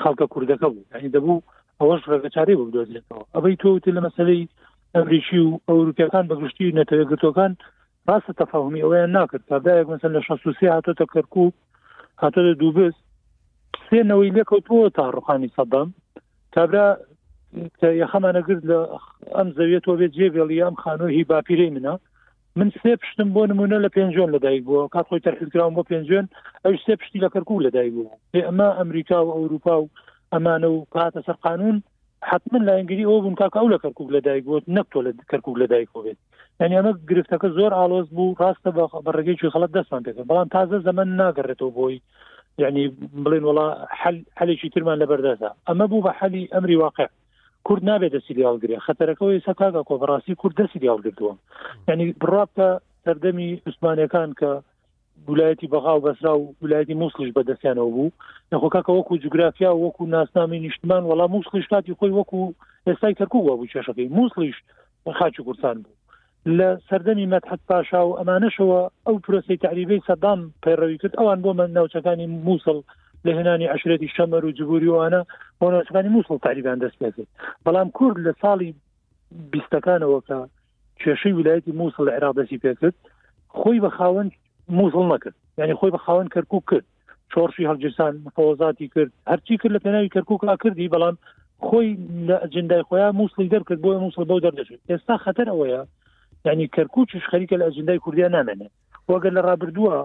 [0.02, 1.44] خەڵکە کوردەکە بوو ینی دەبوو
[1.80, 4.48] ئەوەش ڕگەچاری بوو دۆزێتەوە ئەبەی تۆوتی لە مەسلەی
[4.96, 7.52] ئەمریکی و ئەوروپیەکان بەگشتی نەتەوەگرتۆکان
[8.08, 11.50] ڕاستە تەفاهمی ئەویان ناکرد تادایەک مثل لە شسوسی هاتۆتە کەرکوو
[12.22, 13.02] هاتۆ دووبست
[13.90, 15.88] سێنەوەی لێکەوتووە تا ڕوخانی سەدام
[16.54, 16.90] تابرا
[18.02, 18.78] یەخەمانەگرت لە
[19.38, 21.94] ئەم زەویێتەوە بێت جێبێڵی ئەم خانۆهی باپیرەی منە
[22.60, 26.26] من سێ پشتم بۆ نمونە لە پێنجۆن لەدایک بووە کات خۆی تەرخیزراون بۆ پێنجێن
[26.64, 29.90] ئەوش سێ پشتی لە کەرکوو لەدایک بوو پێ ئەمە ئەمریکا و ئەوروپا و
[30.34, 31.76] ئەمانە و کاتە سەر قانون
[32.30, 35.90] حتمما لە ئەنگری ئەو بوون کاکە ئەو لە کەرکک لەدایک بۆت نەکتۆ لە کەرکک لەدایک
[36.06, 36.18] بێت
[36.62, 38.70] ینی ئەمە گرفتەکە زۆر ئالۆز بوو ڕاستە
[39.06, 41.98] بەڕێگەی چی خەڵت دەستان پێکرد بەڵام تازە زەمن ناگەڕێتەوە بۆی
[42.64, 42.84] یعنی
[43.24, 43.68] بڵێن وڵا
[44.40, 47.08] حلێکی ترمان لەبەردەسا ئەمە بوو بە حەلی ئەمری واقع
[47.68, 51.34] کورد نابێت دەسی دیالگرێ خەتەرەکەەوەی سەکاگە کۆپڕاستی کورد دەسی دیالگردووە
[51.90, 52.70] ینی بڕاتە
[53.06, 54.50] سەردەمی عوسمانەکان کە
[55.30, 58.12] ویلایەتی بەغااو بەسرا و ویلایەتی مووسلیش بەدەستیانەوە بوو
[58.52, 62.42] نەخۆکەکە وەکو جوگرافیا وەکو ناسنامی نیشتمان وڵام مووسلی شتاتی خۆی وەکو
[62.88, 64.58] ئێستای کەرکووە بوو چێشەکەی مووسلیش
[65.20, 66.00] خاچ کورسان بوو
[66.58, 71.70] لە سەردەمی مەتحت پاشا و ئەمانەشەوە ئەو پرۆسی تعریبەی سەدام پەیڕەوی کرد ئەوان بۆ من
[71.78, 72.78] ناوچەکانی مووسڵ
[73.26, 75.22] لە هێنانی عشرەتی شەمەەر و جبوری وانە
[75.62, 77.16] بۆناسەکانی مووسڵ تاریبان دەست پێێت
[77.66, 78.70] بەڵام کورد لە ساڵی
[79.52, 80.38] بیستەکانەوە کە
[81.02, 82.96] کێشەی ویلایەتی مووسڵ عێراق دەسی پێکرد
[83.60, 84.32] خۆی بە خاوەند
[84.78, 86.86] مووسڵ نەکرد یعنی خۆی بە خاوەند کەرکک کرد
[87.32, 91.16] چۆرشی هەڵجرسان فۆزاتی کرد هەرچی کرد لە پێناوی کەرککلا کردی بەڵام
[91.68, 91.90] خۆی
[92.30, 95.82] لە ئەجندای خۆیان مووسڵی دەرکرد بۆە مووسڵ بۆ دەردەچێت ئێستا خەتەر ئەوەیە
[96.48, 98.72] ینی کەرکوچش خەریکە لە ئەجندای کوردیان نامێنێت
[99.12, 99.98] وەگەر لە ڕابردووە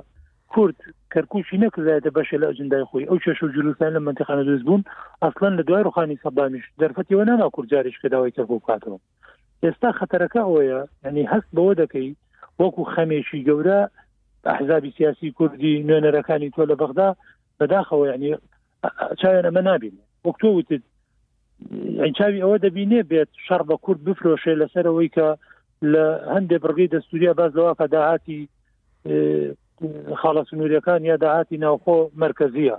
[0.55, 0.77] کورد
[1.15, 4.83] کەرکوشی نەکردایێتە بەشێ لە ئەجندای خۆی ئەو چێش و جلوسان لە منتیخانە دروست بوون
[5.25, 8.99] ئەسلان لە دوای ڕخانی سەبامیش دەرفەتیەوە ناما کورجاریش کەداوای کەرک بکاتەوە
[9.65, 12.09] ئێستا خەتەرەکە ئەوەیە ینی هەست بەوە دەکەی
[12.61, 13.81] وەکو خەمێکی گەورە
[14.49, 17.09] ئەحزابی سیاسی کوردی نوێنەرەکانی تۆ لە بەغدا
[17.59, 18.31] بەداخەوە ینی
[19.21, 19.95] چاوێن ئەمە نابین
[20.27, 20.83] وەک تۆ وتت
[22.05, 25.27] ئەچاوی ئەوە دەبینێ بێت شەڕ بە کورد بفرۆشێ لەسەرەوەی کە
[25.93, 28.41] لە هەندێک بڕگەی دەستوریا باز لەواکە داهاتی
[30.23, 32.75] خاڵە سنووریەکان یا داهاتی ناوخۆ مرکزیە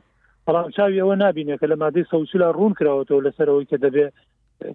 [0.45, 4.13] بەڵام چاوی ئەوە نبینێ کە لە مادەی سەوسلا ڕوون کراوەەوە لەسەرەوەی کە دەبێت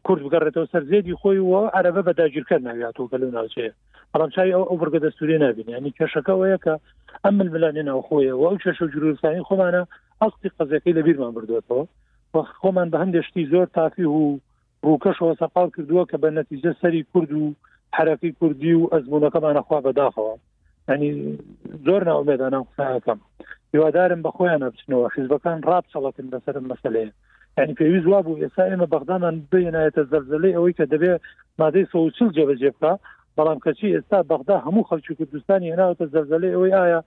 [0.07, 3.73] کورد بگەڕێتەوە سەر زێدی خۆی وە عربە بە داگیرکە ناویاتەوە کە لە ناوچەیە
[4.13, 6.75] بەڵام چاوی ئەو ئەو بەرگە دەستوری نبینی ینی کێشەکەەیە کە
[7.25, 9.83] ئەم من بلانێ ناوخۆیە و ئەو چێش و جروستانی خۆمانە
[10.23, 11.85] ئەستی قەزەکەی لە بیرمان بردوێتەوە
[12.63, 14.19] خۆمان بە هەندێشتی زۆر تافی و
[14.87, 17.45] ڕووکەشەوە سەقال کردووە کە بە نەتیجە سەری کورد و
[17.97, 20.35] حرەکەی کوردی و ئەزمونونەکەمانەخوا بەداخەوە
[20.95, 21.11] ینی
[21.87, 23.19] زۆر ناوبێدانە قساەکەم
[23.73, 27.13] هیوادارم بە خۆیان بچنەوە حیزبەکان ڕابسەڵەتن بەسەر مەسلەیە
[27.61, 31.21] ینی پێویست وا بوو ئێستا ئێمە بەغدامان بێنایەتە زەرزەلەی ئەوەی کە دەبێت
[31.61, 32.93] مادەی سوچل جێبەجێ بکە
[33.37, 37.01] بەڵام کەچی ئێستا بەغدا هەموو خەلکی کوردستانی هێناوەتە زەرزەلەی ئەوەی ئایا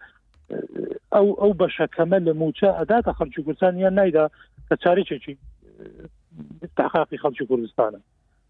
[1.16, 4.26] ئەو ئەو بەشەکەمە لە موچە ئەداتە خەلکی کوردستان یان نایدا
[4.68, 5.34] کە چارێکێکی
[6.78, 8.00] تحقاقی خەلکی کوردستانە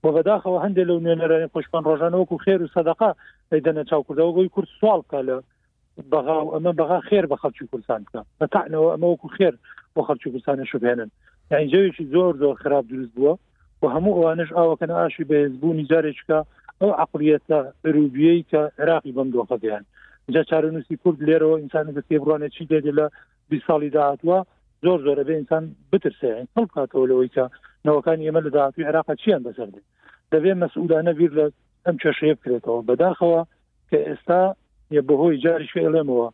[0.05, 3.09] بۆ بەداخەوە هەندێک لەو نوێنەرانی خۆشپان ڕۆژانەوەکو خێر و سەدەقا
[3.65, 5.38] دەنە چاوکردەوە گۆی کورد سوال کە لە
[6.12, 9.53] بەغا ئەمە بەغا خێر بە خەڵکی کورسان بکە بەتانەوە ئەمەوەکو خێر
[9.95, 11.09] بۆ خەڵکی کورسانە شوبێنن
[11.51, 13.33] یانجوێکی زۆر زۆر خراپ دروست بووە
[13.81, 16.39] و هەموو ئەوانش ئاوەکەن ئاشی بەهێزبوونی جارێککە
[16.81, 17.59] ئەو عقلەتە
[17.95, 19.83] روبیەی کە عراقی بەم دۆخەدەیان
[20.33, 23.05] جا چارەنووسی کورد لێرەوە ئینسان بە تێبڕوانە چی دێت لە
[23.49, 24.38] بی ساڵی داهاتوە
[24.83, 27.45] زۆر زۆرە بێ ئینسان بترسێ هەڵ کاتەوە لەوەی کە
[27.86, 29.82] نەوەکان ئێمە لە داهاتوی عراقا چیان بەسەر دێ
[30.34, 31.46] دەبێت مەسئولانە بیر لە
[31.86, 33.42] ئەم کێشەیە بکرێتەوە بەداخەوە
[33.89, 34.44] کە ئێستا
[34.96, 36.28] یە بەهۆی جاری شێڵێمەوە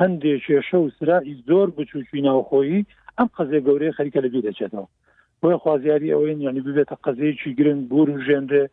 [0.00, 2.86] هەندێک کێشە و سرائی زۆر بچوچوی ناوخۆیی
[3.18, 4.86] ئەم قەزێ گەورەی خەریکە لەبی دەچێتەوە
[5.40, 8.64] بۆیە خوازیاری ئەوەی ینی ببێتە قەزەیەکی گرنگ بور و ژێنرێ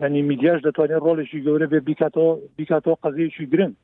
[0.00, 3.74] ینی میدیاش دەتوانێت ڕۆڵێکی گەورە بێ بیکاتەوە بیکاتەوە قەزەیەکی گرنگ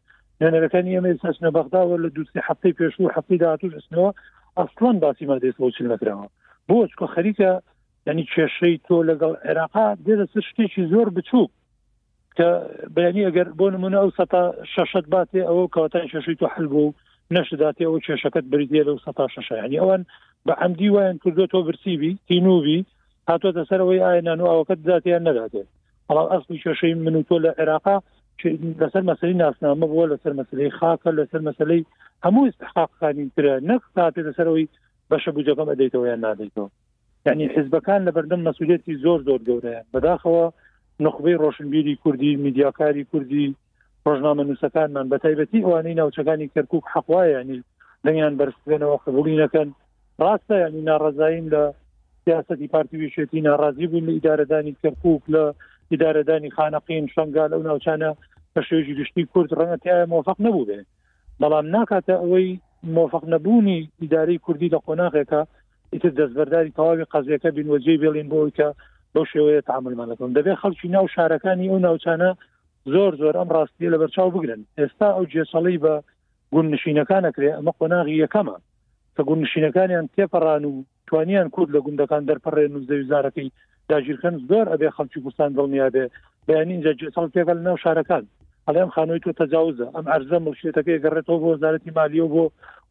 [0.42, 4.10] یانەکان ئێمە سەچنە بەغداوە لە دوستی هەفتەی پێش و هەفتی داهاتوو دەستنەوە
[4.58, 6.28] ئەسڵان باسی مادەێتەوە چ نەکراوە
[6.68, 7.50] بۆچکە خەریکە
[8.08, 11.46] ینی کێشەی تۆ لەگەڵ عێراقا دێدەس شتێکی زۆر بچوو
[12.36, 12.48] کە
[12.94, 14.24] بەینی ئەگەر بۆ نمونە ئەو سە
[14.72, 16.94] شەشت باتێ ئەوە کەواتان شەشی تۆ حلبوو
[17.34, 20.02] نەشداتێ ئەو کێشەکەت بریدێ لەو سە شەشانی ئەوان
[20.46, 22.78] بە ئەمدی وایەن کردو تۆ برسیبی تینووی
[23.28, 25.62] هاتوۆتە سەرەوەی ئاەنان و ئەوەکەت داتیان نەداتێ
[26.08, 27.96] بەڵام ئەسلی کێشەی من و تۆ لە عێراقا
[28.80, 31.82] لەسەر مەسەی ناسنامە بووە لەسەر مەسلەی خاکە لەسەر مەسلەی
[32.24, 34.70] هەموو استحقاقانی ترە نەک ساتێ لەسەرەوەی
[35.10, 36.68] بەشە بجەکەم ئەدەیتەوەیان نادەیتەوە
[37.26, 40.46] یعنی حزبەکان لە بەردەم مەسوولەتی زۆر زۆر گەورەیە بەداخەوە
[41.04, 43.46] نخبەی ڕۆشنبیری کوردی میدیاکاری کوردی
[44.08, 47.58] ڕۆژنامە نووسەکانمان بە تایبەتی ئەوانەی ناوچەکانی کەرکک حەقواە ینی
[48.06, 49.68] دەنگیان بەرزێنەوە قبولینەکەن
[50.22, 51.62] ڕاستە ینی ناڕزاییم لە
[52.24, 55.44] سیاستی پارتیویشێتی ناڕازی بوون لە ئیدارەدانی کەرکک لە
[55.92, 58.10] ئیدارەدانی خانەقین شنگال ئەو ناوچانە
[58.54, 60.80] بە شێژی گشتی کورد ڕەنە تایە مۆفق نەبوو بێ
[61.40, 62.48] بەڵام ناکاتە ئەوەی
[62.96, 65.42] مۆفق نەبوونی ئیداری کوردی لە قۆناغێکە
[65.94, 68.68] ئیتر دەستبەرداری تەواوی قەزیەکە بینوەجێ بێڵین بۆی کە
[69.14, 72.30] بەو شێوەیە تعملمانەکەم دەبێت خەڵکی ناو شارەکانی ئەو ناوچانە
[72.92, 75.94] زۆر زۆر ئەم ڕاستی لە بەرچاو بگرن ئێستا ئەو جێسەڵی بە
[76.54, 78.56] گوندنشینەکانەکرێ ئەمە قۆناغی یەکەمە
[79.14, 80.74] کە گوندنشینەکانیان تێپەڕان و
[81.08, 83.52] توانیان کورد لە گوندەکان دەرپەڕێن و زەویزارەکەی
[83.88, 86.04] داژیرکەن زۆر ئەبێ خەڵکی کوردستان دڵنییا بێ
[86.46, 88.24] بەیان اینجا جێسەڵ تێگەل ناو شارەکان
[88.66, 92.44] ئەڵێم خانۆی تۆ تەجاوزە ئەم ئەرزە مشێتەکەی گەڕێتەوە بۆ وەزارەتی مالیۆ بۆ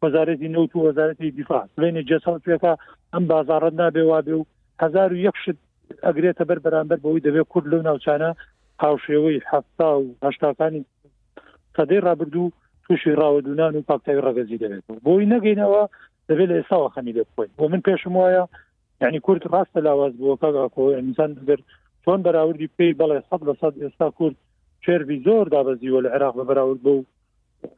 [0.04, 2.72] وەزارەتی نەوت و وەزارەتی دیفاع لێنێ جەسەڵ پێەکە
[3.14, 4.44] ئەم بازارەت نابێ وابێ و
[4.82, 5.58] هزار و یەخشت
[6.06, 8.30] ئەگرێتە بەر بەرامبەر بەوەی دەبێت کورد لەو ناوچانە
[8.84, 10.82] هاوشێوەی هەفتا و هەشتاکانی
[11.76, 12.52] سەدەی ڕابردوو
[12.84, 15.82] تووشی ڕاوەدونان و پاکتاوی ڕگەزی دەبێت بۆی نەگەینەوە
[16.28, 18.44] دەبێت لە ئێستاوە خەمی لێ بخۆین بۆ من پێشم وایە
[19.02, 21.60] یعنی کورد ڕاستە لاواز بووە کاگاکۆ ئەنسان دەر
[22.04, 24.36] چۆن بەراوردی پێی بەڵێ سەد لە سەد ئێستا کورد
[24.84, 27.04] فێروی زۆر دابەزیوە لە عێراق بە بەراورد بوو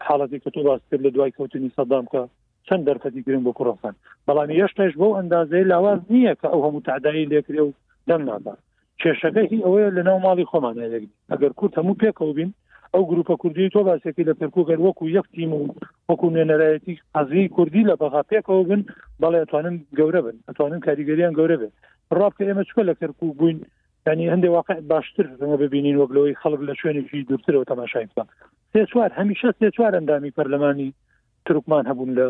[0.08, 2.20] حاڵەتی کە تۆ باس کرد لە دوای کەوتنی سەدام کە
[2.66, 3.94] چەند دەرفەتی گرن بۆ کوڕستان
[4.28, 7.72] بەڵام یەشتش بۆ ئەندازەی لاواز نییە کە ئەو هەموو تعدایی لێکرێ و
[8.08, 8.54] دەم نادا
[9.02, 12.50] کێشەکە هی ئەوەیە لە ناو ماڵی خۆمان لەگری ئەگەر کورت هەموو پێکەوە بین
[12.94, 15.60] ئەو گروپە کوردی تۆ باسێکی لە پێرکوگەر وەکو یەکتیم و
[16.08, 18.80] وەکو نوێنەرایەتی حەزی کوردی لە بەغا پێکەوە بن
[19.22, 21.74] بەڵێ ئەتوانن گەورە بن ئەتوانن کاریگەریان گەورە بێت
[22.18, 23.58] ڕابکە ئێمە چکە لە کەرکوو بووین
[24.12, 28.28] ینی هەندێک واقع باشتر ڕەنگە ببینین وەگلەوەی خەڵک لە شوێنێکی دوورترەوە تەماشای بکەن
[28.72, 30.88] سێ چوار هەمیشە سێ چوار ئەندامی پەرلەمانی
[31.46, 32.26] ترکمان هەبوون لە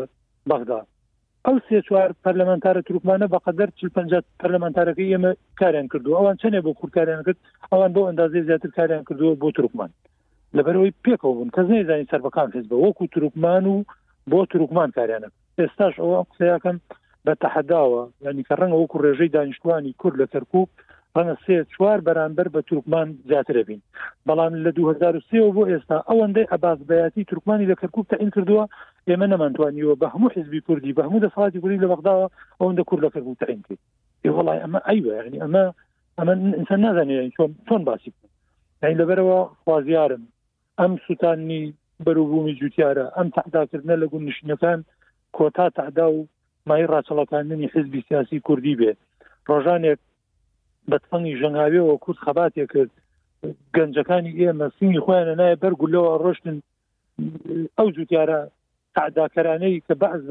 [0.49, 0.81] بەغدا
[1.45, 3.97] ئەو سێ چوار پەرلەمانتارە ترکمانە بەقدر چ پ
[4.41, 7.39] پەرلەمانتارەکەی ئێمە کاریان کردو ئەوان چنێ بۆ کورتکاریان کرد
[7.71, 9.89] ئەوان بۆ ئەندازەی زیاتر کاریان کردووە بۆ ترکمان
[10.57, 13.75] لەبەرەوەی پێکەوە بوون کەس نەیزانانی سەربەکان حز بە وەکو ترکمان و
[14.31, 16.77] بۆ ترکمان کاریانە ئێستاش ئەوە قسەیەکەم
[17.25, 20.69] بە تەحداوە ینی کە ڕەنگە وەکو ڕێژەی دانیشتوانی کورد لە تەرکوب
[21.15, 23.81] ڕەنە سێ چوار بەرامبەر بە تورکمان زیاترە بین
[24.27, 28.63] بەڵام لە 2023 بۆ ئێستا ئەوەندەی ئەبازبەتی تورکمانی لە کەرکوب تەئین کردووە
[29.09, 32.25] ئێمە نەمانتوانیەوە بە هەموو حزبی کوردی بە هەموو دەسەڵاتی کوردی لە وەقداوە
[32.59, 33.79] ئەوەندە کورد لە کەرکوب تەئین کرد
[34.37, 35.63] وڵای ئەمە ئەیوە یعنی ئەمە
[36.19, 38.31] ئەمە ئینسان نازانێت چۆن چۆن باسی بکەن
[38.83, 40.23] یعنی لەبەرەوە خوازیارم
[40.81, 41.63] ئەم سووتانی
[42.05, 44.79] بەروبوومی جوتیارە ئەم تەعداکردنە لە گون نشینەکان
[45.37, 46.27] کۆتا تەعدا و
[46.67, 48.97] مای ڕاچەڵەکاننی حزبی سیاسی کوردی بێت
[49.49, 49.99] ڕۆژانێک
[50.91, 52.91] بەتفەنی ژەنگاویەوە کورت خەباتێ کرد
[53.75, 56.57] گەنجەکانی ئێمە سینی خۆیانە نایە بەرگولەوە ڕۆشتن
[57.77, 58.39] ئەو جوتیارە
[58.95, 60.23] تعداکەرانەی کە بەعز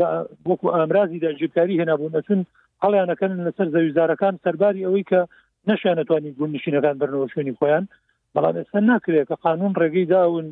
[0.49, 2.41] وەکو ئامرازی داگیرکاری هێنابوون ئەچون
[2.83, 5.21] هەڵیانەکەن لەسەر زەویزارەکان سەرباری ئەوەی کە
[5.69, 7.85] نەشیانەتوانی گوونشینەکان بەرنەوە شوێنی خۆیان
[8.35, 10.47] بەڵام ئێستا ناکرێت کە قانون ڕێگەی داون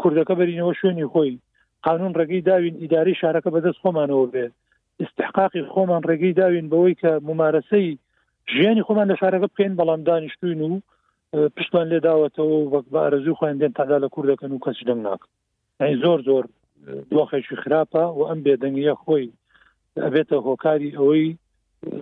[0.00, 1.32] کوردەکە بەرینەوە شوێنی خۆی
[1.86, 4.52] قانون ڕێگەی داوین ئیداری شارەکە بەدەست خۆمانەوە بێت
[5.04, 7.88] استحقاقی خۆمان ڕێگەی داوین بەوەی کە ممارەسەی
[8.50, 10.80] ژیانی خۆمان لە شارەکە بکەین بەڵام دانیشتوین و
[11.56, 15.02] پشتمان لێ داوەتەوە وەک بە ئارزوو خوۆیان دێن تادا لە کوور دەکەن و کەس دەنگ
[15.06, 15.26] ناکە
[16.02, 16.44] زۆر زۆر
[17.12, 19.26] دۆخێکی خراپە و ئەم بێدەنگە خۆی
[20.04, 21.26] ئەبێتە هۆکاری ئەوەی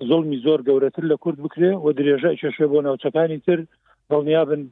[0.08, 3.58] زڵمی زۆر گەورەتر لە کورد بکرێ و درێژای کێشێ بۆ ناوچەکانی تر
[4.10, 4.62] دڵنیابن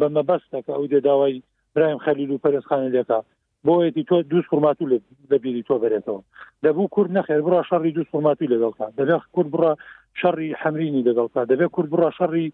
[0.00, 1.42] بە مەبەستەکە ئەو دێ داوای
[1.74, 3.18] برایم خەلیل و پەرستخانە لێکا
[3.68, 4.98] بۆیەتی تۆ دووس فرماتو لێ
[5.30, 6.20] دەبیری تۆ بێتەوە
[6.64, 9.72] دەبوو کورد نەخێر بڕا شەڕی دووس فرماتوی لەگەڵتا دەبێ کورد بڕە
[10.20, 12.46] شەڕی حمرینی لەگەڵتا دەبێت کورد بڕە شەڕی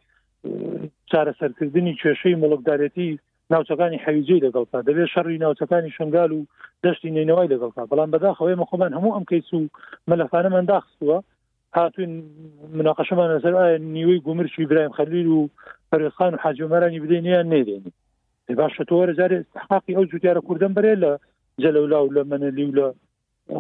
[1.11, 3.09] چارەسەرکردنی کێشەی مڵکدارەتی
[3.53, 6.47] ناوچەکانی حەویجێ لەگەڵتا دەبێت شەڕی ناوچەکانی شنگال و
[6.85, 9.61] دەشتی نینەوەی لەگەڵتا بەڵام بەداخەوەی مەخۆمان هەموو ئەم کەیس و
[10.11, 11.19] مەلەفانەمان داخستووە
[11.77, 12.13] هاتوین
[12.79, 15.41] مناقەشەمان نەسەر ئایا نیوەی گومرشی برایم خەلیل و
[15.91, 17.91] پەرێخان و حاجمەرانی بدەین یان نێدێنی
[18.57, 19.37] باش تۆوەرە جارێ
[19.71, 21.13] حقی ئەو جوتیارە کوردن برێ لە
[21.63, 22.87] جەلەولا و لە منە لی لە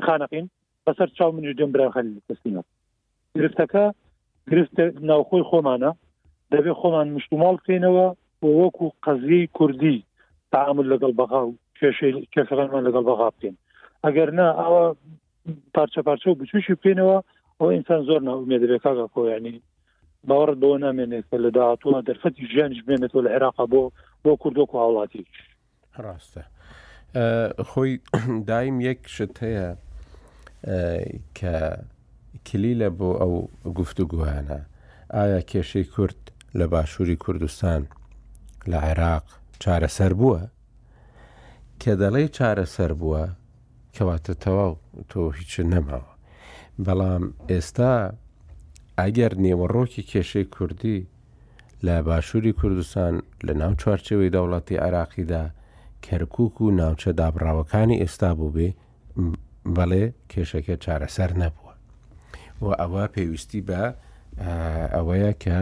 [0.06, 0.46] خانەقین
[0.86, 2.62] بەسەر چاو من جدەم براخەل دەستینە
[3.36, 3.84] گرفتەکە
[4.50, 4.74] گرفت
[5.10, 5.90] ناوخۆی خۆمانە
[6.52, 8.06] دەبێ خۆمان مشتمال بکەینەوە
[8.40, 9.96] بۆ وەکو قەزیی کوردی
[10.52, 11.56] تعامل لەگەڵ بەغا و
[12.32, 13.56] کێشەکانمان لەگەڵ بەغا بکەین
[14.04, 14.84] ئەگەر نا ئەوە
[15.74, 17.18] پارچە پارچە و بچوشی بکەینەوە
[17.58, 19.54] ئەو ئینسان زۆر ناومێ دەبێت کاگا کۆ ینی
[20.28, 23.82] باوەڕ بۆ نامێنێت کە لە داهاتوە دەرفەتی ژیانش بێنێتەوە لە عێراقا بۆ
[24.24, 25.34] بۆ کوردۆک و هاوڵاتیش
[26.04, 26.42] ڕاستە
[27.68, 27.92] خۆی
[28.50, 29.68] دایم یەک شت هەیە
[31.38, 31.54] کە
[32.46, 33.34] کلیلە بۆ ئەو
[33.78, 34.58] گفتوگووانە
[35.14, 36.20] ئایا کێشەی کورد
[36.58, 37.80] لە باشووری کوردستان
[38.70, 39.26] لە عێراق
[39.62, 40.40] چارەسەر بووە
[41.82, 43.22] کە دەڵێ چارەسەر بووە
[43.94, 44.70] کەواتە تەواو
[45.10, 46.12] تۆ هیچ نەماوە
[46.86, 47.94] بەڵام ئێستا
[49.00, 51.06] ئەگەر نێوەڕۆکی کێشەی کوردی
[51.86, 53.12] لە باشووری کوردستان
[53.46, 55.44] لە ناو چوارچەوەی دەوڵەتی عراقیدا
[56.06, 58.68] کەرکک و ناوچە دابراوەکانی ئێستا بوو بێ
[59.76, 61.74] بەڵێ کێشەکە چارەسەر نەبووە
[62.64, 63.82] و ئەوە پێویستی بە
[64.94, 65.58] ئەوەیە کە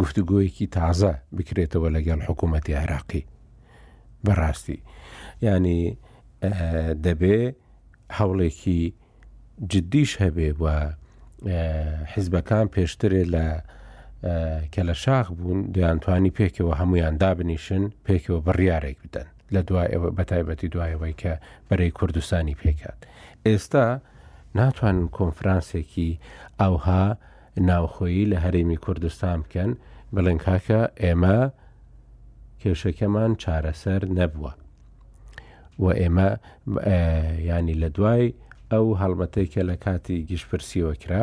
[0.00, 3.24] گفتوگۆیەکی تازە بکرێتەوە لەگەڵ حکوومەتی عراقی
[4.26, 4.78] بەڕاستی
[5.46, 5.82] ینی
[7.06, 7.38] دەبێ
[8.18, 8.80] هەوڵێکی
[9.72, 10.76] جدیش هەبێ وە
[11.46, 13.46] حیزبەکان پێشترێ لە
[14.72, 21.14] کە لە شاخ بوون دەیانتوانی پێکەوە هەمویان دابنیشن پێکەوە بڕیارێک بدەن لە دوایەوە بەتایبەتی دوایەوەی
[21.22, 21.32] کە
[21.68, 22.98] بەرەی کوردستانی پێکات.
[23.46, 23.86] ئێستا
[24.58, 26.10] ناتوانن کۆنفرانسێکی
[26.62, 27.04] ئەوها
[27.68, 29.70] ناوخۆیی لە هەرێمی کوردستان بکەن
[30.14, 31.38] بڵێن کاکە ئێمە
[32.62, 34.52] کێشەکەمان چارەسەر نەبووە.
[35.82, 36.28] و ئێمە
[37.50, 38.24] ینی لە دوای
[38.72, 41.22] ئەو هەڵمەتێکە لە کاتی گیشپرسیەوە کرا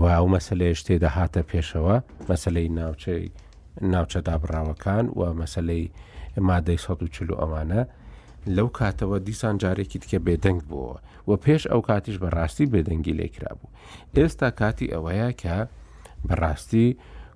[0.00, 1.96] و ئەو مەسلەیە شتێدا هاتە پێشەوە
[2.30, 3.24] مەسلەی ناوچەی
[3.92, 5.84] ناوچە دابراوەکان و مەسلەی
[6.48, 7.82] مادەی 1940 ئەمانە
[8.56, 10.96] لەو کاتەوە دیسان جارێکی تکە بێدەنگ بووە
[11.28, 13.72] و پێش ئەو کاتیش بەڕاستی بێدەنگی لێکرا بوو
[14.16, 15.56] ئێستا کاتی ئەوەیە کە
[16.28, 16.88] بەڕاستی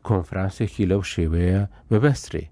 [0.09, 2.45] کۆنفرانسێکی لەو شێوەیە ببەسترێ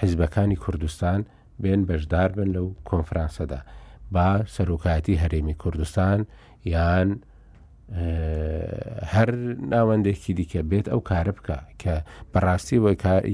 [0.00, 1.20] حیزبەکانی کوردستان
[1.62, 3.60] بێن بەشدار بن لەو کۆنفرانسەدا
[4.14, 6.26] با سەرۆکاتی هەرێمی کوردستان
[6.74, 7.08] یان
[9.14, 9.30] هەر
[9.72, 11.94] ناوەندێکی دیکە بێت ئەو کارە بکە کە
[12.32, 12.76] بەڕاستی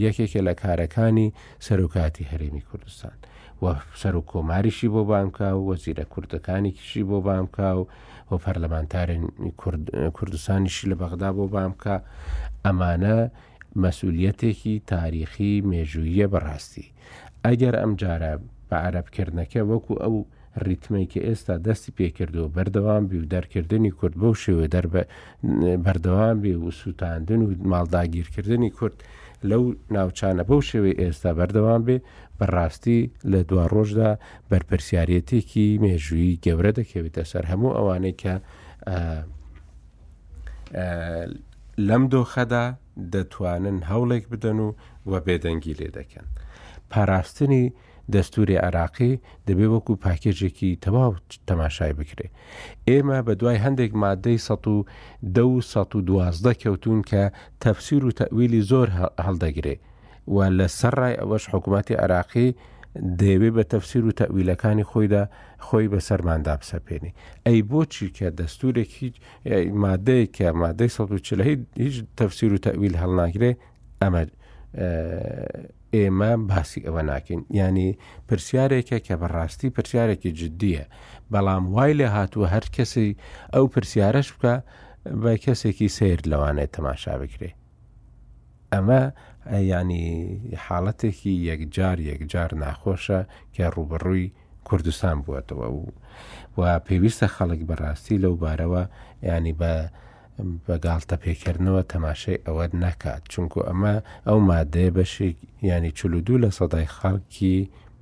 [0.04, 1.28] یەکێکە لە کارەکانی
[1.66, 3.16] سەرۆکاتی هەرێمی کوردستان
[3.62, 3.66] و
[4.00, 7.82] سەر و کۆماریشی بۆ بامکە و وەزیرە کوردەکانی کیشی بۆ بامکە و
[8.30, 9.24] بۆ پەرلەمانتارن
[10.16, 11.96] کوردستانیشی لە بەغدا بۆ بامکە
[12.66, 13.16] ئەمانە
[13.84, 16.86] مەسوولەتێکی تاریخی مێژوویە بەڕاستی
[17.46, 18.32] ئەگەر ئەم جارە
[18.70, 20.16] بە عربکردنەکە وەکو ئەو
[20.66, 25.02] ریتمی کە ئێستا دەستی پێکردو و بەردەوام بی و دەرکردنی کورد بەو شێوێ دەربە
[25.84, 28.96] بەردەوام بێ و سووتاندن و ماڵداگیرکردنی کورد
[29.50, 29.62] لەو
[29.94, 31.96] ناوچانە بەو شێوەی ئێستا بەردەوام بێ
[32.38, 33.00] بەڕاستی
[33.32, 34.10] لە دوا ڕۆژدا
[34.50, 38.34] بەرپەرسیارەتێکی مێژووی گەورە دەکەوێتە سەر هەموو ئەوانەی کە
[41.88, 42.64] لەم دۆخەدا
[43.12, 44.68] دەتوانن هەوڵێک بدەن و
[45.10, 46.26] وە بێدەنگی لێ دەکەن.
[46.90, 47.64] پاراستنی
[48.14, 49.10] دەستوری عراقی
[49.48, 51.12] دەبێ وەکو پاکێژێکی تەواو
[51.48, 52.26] تەماشای بکرێ
[52.88, 57.22] ئێمە بە دوای هەندێک مادەی 1212 کەوتون کە
[57.62, 58.88] تەفسیر و تەویلی زۆر
[59.26, 59.76] هەڵدەگرێ
[60.34, 62.48] و لە سەرڕای ئەوەش حکوومەتتی عراقی
[63.20, 65.24] دەیەوێ بە تەفسیر و تەویلەکانی خۆیدا
[65.66, 67.12] خۆی بە سەرماندا بسەپێنی
[67.46, 69.14] ئەی بۆچی کە دەستورێک هیچ
[69.84, 71.40] مادەی کە مادەی 1940
[71.84, 73.50] هیچ تەفسیر و تەویل هەڵناگرێ
[74.02, 74.22] ئەمە
[75.96, 77.90] ئێمە باسی ئەوە ناکەین ینی
[78.28, 80.84] پرسیارێکە کە بەڕاستی پرسیارێکی جددیە
[81.32, 83.08] بەڵام وای لێ هاتووە هەر کەسی
[83.54, 84.54] ئەو پرسیارەش بکە
[85.22, 87.50] بە کەسێکی سیر لەوانێت تەماشا بکرێ
[88.72, 89.02] ئەمە
[89.76, 90.06] ینی
[90.64, 93.20] حاڵەتێکی یەکجار یەکجار ناخۆشە
[93.54, 94.32] کە ڕوبڕووی
[94.68, 95.80] کوردستان بووەتەوە و
[96.58, 98.82] و پێویستە خەڵک بەڕاستی لەو بارەوە
[99.30, 99.72] ینی بە
[100.66, 103.94] بەگاڵتە پێکردنەوە تەماشای ئەوە نکات چونکو ئەمە
[104.26, 105.36] ئەو مادەیە بەشێک
[105.70, 107.54] ینی چلودوو لە سەدای خەڵکی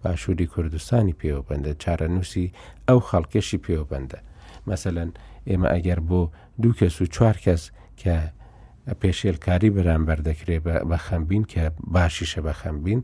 [0.03, 2.53] باشووری کوردستانی پێوەبندە چارە نووسی
[2.89, 4.19] ئەو خەڵکەشی پێوەبندە
[4.71, 5.11] مثلەن
[5.49, 6.21] ئێمە ئەگەر بۆ
[6.63, 7.63] دوو کەس و چوار کەس
[8.01, 8.15] کە
[9.01, 11.63] پێشێلکاری بەرامبەر دەکرێت بە خەمبین کە
[11.95, 13.01] باشیشە بە خەمبین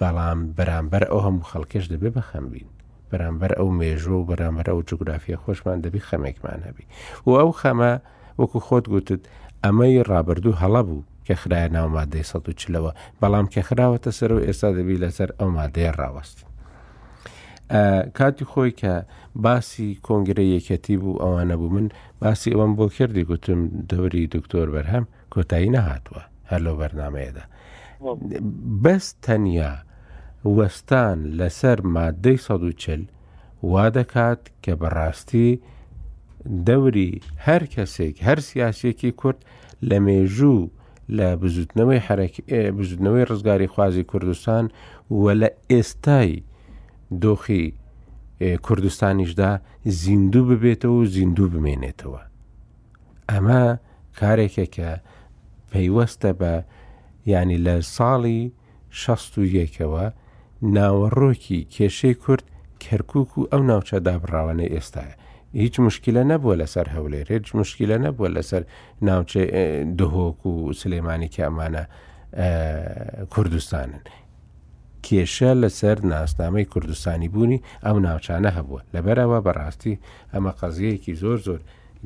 [0.00, 2.68] بەڵام بەرامبەر ئەو هەموو خەڵکەش دەبێ بە خەمبین
[3.10, 6.84] بەرامبەر ئەو مێژوە و بەرامبەر ئەو جوگرافیە خۆشمان دەبی خەمێکمان هەبی
[7.26, 7.92] و ئەو خەمە
[8.40, 9.22] وەکو خۆت گوتت
[9.64, 14.68] ئەمەی ڕابردوو هەڵە بوو کە خراە ناو مادەی 1940ەوە بەڵام کە خراوەتە سەر و ئێستا
[14.78, 16.38] دەبی لەسەر ئەو مادەیە ڕاوەست.
[18.18, 18.94] کاتی خۆی کە
[19.44, 21.86] باسی کۆنگرە یەکەتی بوو ئەوانە بوو من
[22.22, 23.60] باسی ئەوم بۆ کردی گوتم
[23.90, 27.44] دەوری دکتۆر بەرهەم کۆتایی نەهاتووە هەر لەو بەرنمەیەدا.
[28.84, 29.72] بەس تەنیا
[30.56, 33.00] وەستان لەسەر مادەی 1940
[33.72, 35.48] وا دەکات کە بەڕاستی
[36.66, 37.10] دەوری
[37.46, 39.38] هەر کەسێک هەر سیاسەکی کورد
[39.88, 40.70] لە مێژوو
[41.16, 42.00] لە بزودنەوەی
[42.78, 44.64] بزودنەوەی ڕزگاری خوازی کوردستان
[45.22, 46.30] وە لە ئێستای
[47.22, 47.64] دۆخی
[48.66, 49.50] کوردستانیشدا
[50.02, 52.20] زیندوو ببێتەوە و زیندوو بمێنێتەوە.
[53.30, 53.62] ئەمە
[54.18, 54.90] کارێکە کە
[55.70, 56.54] پەیوەستە بە
[57.30, 58.42] ینی لە ساڵی
[59.02, 60.04] 16ەوە
[60.76, 62.44] ناوەڕۆکی کێشەی کورد
[62.84, 65.12] کەرکک و ئەو ناوچە دابراوانە ئێستاە
[65.52, 68.62] هیچ مشکلە نەبووە لەسەر هەولێر هیچ مشکلە نەبووە لەسەر
[69.08, 69.44] ناوچێ
[69.98, 71.84] دهۆک و سلێمانی کەمانە
[73.34, 74.02] کوردستانن
[75.06, 79.94] کێشە لەسەر ناسنامەی کوردستانی بوونی ئەم ناوچانە هەبووە لەبەرەوە بەڕاستی
[80.32, 81.60] ئەمە قەزیەکی زۆر زۆر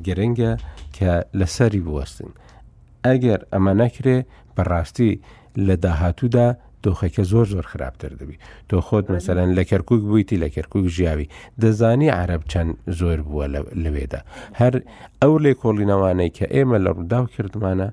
[0.07, 0.53] گرنگە
[0.97, 2.30] کە لەسەری بوەستن
[3.07, 4.18] ئەگەر ئەمە نەکرێ
[4.57, 5.12] بەڕاستی
[5.66, 6.49] لە داهاتوودا
[6.84, 8.36] دۆخەکە زۆر زۆر خراپتر دەبی
[8.68, 11.26] تۆ خۆت مەسەەن لە کەرکک بوویتی لە کەرکک ژیاوی
[11.62, 13.46] دەزانی عرب چەند زۆر بووە
[13.84, 14.20] لەوێدا
[14.60, 14.74] هەر
[15.22, 17.88] ئەو لێ کۆڵینەوانەی کە ئێمە لە ڕووداو کردمانە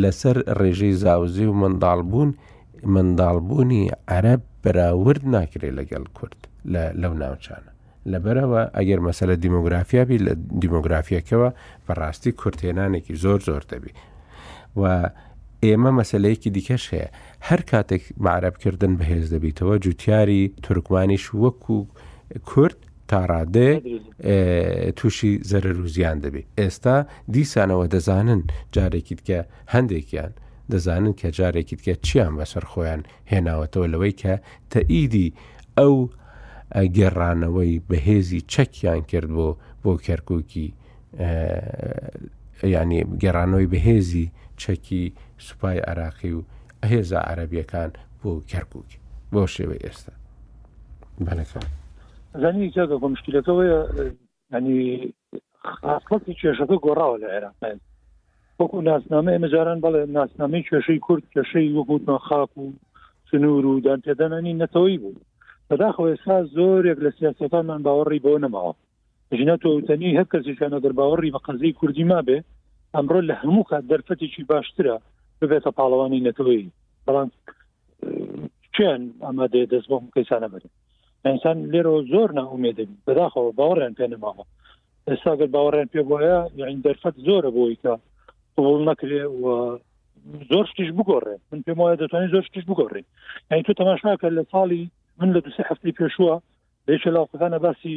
[0.00, 2.30] لەسەر ڕێژەی زاوزی و منداڵ بوون
[2.94, 6.38] منداڵبوونی عرب بەراورد ناکرێت لەگەڵ کورد
[7.00, 7.70] لەو ناوچانە
[8.12, 11.48] لەبەرەوە ئەگەر مەسەلە دیموگرافیابی لە دیموگرافیەکەەوە
[11.86, 13.92] بەڕاستی کورتێنانێکی زۆر زۆر دەبی
[14.80, 14.82] و
[15.72, 17.08] ئێمە مەسلەیەکی دیکەش هەیە
[17.48, 21.78] هەر کاتێک معرەبکردن بەهێز دەبیتەوە جوتیاری تورکمانیش وەکو
[22.50, 22.78] کورد
[23.10, 23.70] تاڕادێ
[24.98, 26.96] تووشی زەرەر و زیان دەبێت ئێستا
[27.34, 28.42] دیسانەوە دەزانن
[28.74, 29.40] جارێکی تکە
[29.74, 30.32] هەندێکیان
[30.72, 33.02] دەزانن کە جارێکی تکە چیان بەسەر خۆیان
[33.32, 34.34] هێناوەتەوە لەوەی کە
[34.72, 35.28] تەئیدی
[35.78, 35.96] ئەو
[36.98, 39.48] گێڕانەوەی بەهێزی چەکیان کرد بۆ
[39.82, 40.66] بۆ کەرکووکی
[42.74, 44.26] ینی گێڕانەوەی بەهێزی
[44.56, 46.40] چەکی سوپای عراقی و
[46.84, 47.90] هێزا عەربیەکان
[48.22, 48.90] بۆ گەرگک
[49.32, 50.12] بۆ شێوەی ئێستا
[51.26, 51.66] بەەکان
[52.42, 53.66] زانی زیادە بۆ مشکلەکەەوەە
[54.52, 54.78] ینی
[56.06, 57.54] خاڵی کێشەکە گۆڕاوە لە عێراق
[58.60, 62.72] وەکو ناسنامە ئێمەجاران بەڵێ ناسنامەی کێشەی کورد کێشەی وەبووتمە خاک و
[63.30, 65.20] سنوور و دانتێدانانی نەتەوەی بوو
[65.70, 68.72] بەداخەوە ئێستا زۆرێک لە سیاستەکانمان باوەڕی بۆ نەماوە
[69.38, 72.38] ژنە تۆتەنی هەر کەسیشانە دەرباوەڕی بە قەزەی کوردی ما بێ
[72.94, 74.94] ئەمڕۆ لە هەموو کات دەرفەتێکی باشترە
[75.40, 76.62] ببێتە پاڵەوانی نەتەوەی
[77.06, 77.28] بەڵام
[78.76, 80.62] چێن ئەمادە دەست بۆ کەسانە بن
[81.26, 84.44] ئەسان لێرەوە زۆر ناومێد بەداخەوە باوەڕێن پێ نەماوە
[85.08, 87.92] ئێستاگەر باوەڕێن پێ بۆە یعنی دەرفەت زۆرە بۆی کە
[88.56, 89.42] قوڵ نەکرێ و
[90.50, 93.02] زۆر شتیش بگۆڕێ من پێم وایە دەتوانین زۆر شتیش بگۆڕێ
[93.50, 94.82] یعنی تو تەماشاکە لە ساڵی
[95.18, 96.34] من لە دوسێ هەفتی پێشووە
[96.88, 97.96] لەیش لاوقەکانە باسی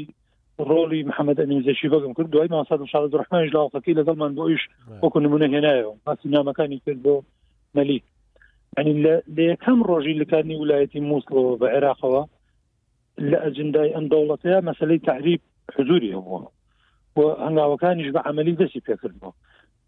[0.68, 4.64] ڕۆلی محەممەد ئەمینزەشی بەگم کرد دوای ماساد شارز ڕحمانش لاڵقەکەی لە دڵمان بۆ ئیش
[5.02, 7.24] وەکو نمونە هێنایەوە باسی نامەکانی کرد بۆ
[7.76, 8.00] مەلی
[8.80, 9.14] ینی لە
[9.52, 12.24] یەکەم ڕۆژی لەکانی ویلایەتی مووسڵەوە بە عێراقەوە
[13.32, 15.42] لە ئەجندای ئەم دەوڵەتەیە مەسلەی تحریب
[15.76, 16.42] حزوری هەبووە
[17.18, 19.32] و هەنگاوەکانیش بە عملی دەستی پێکردەوە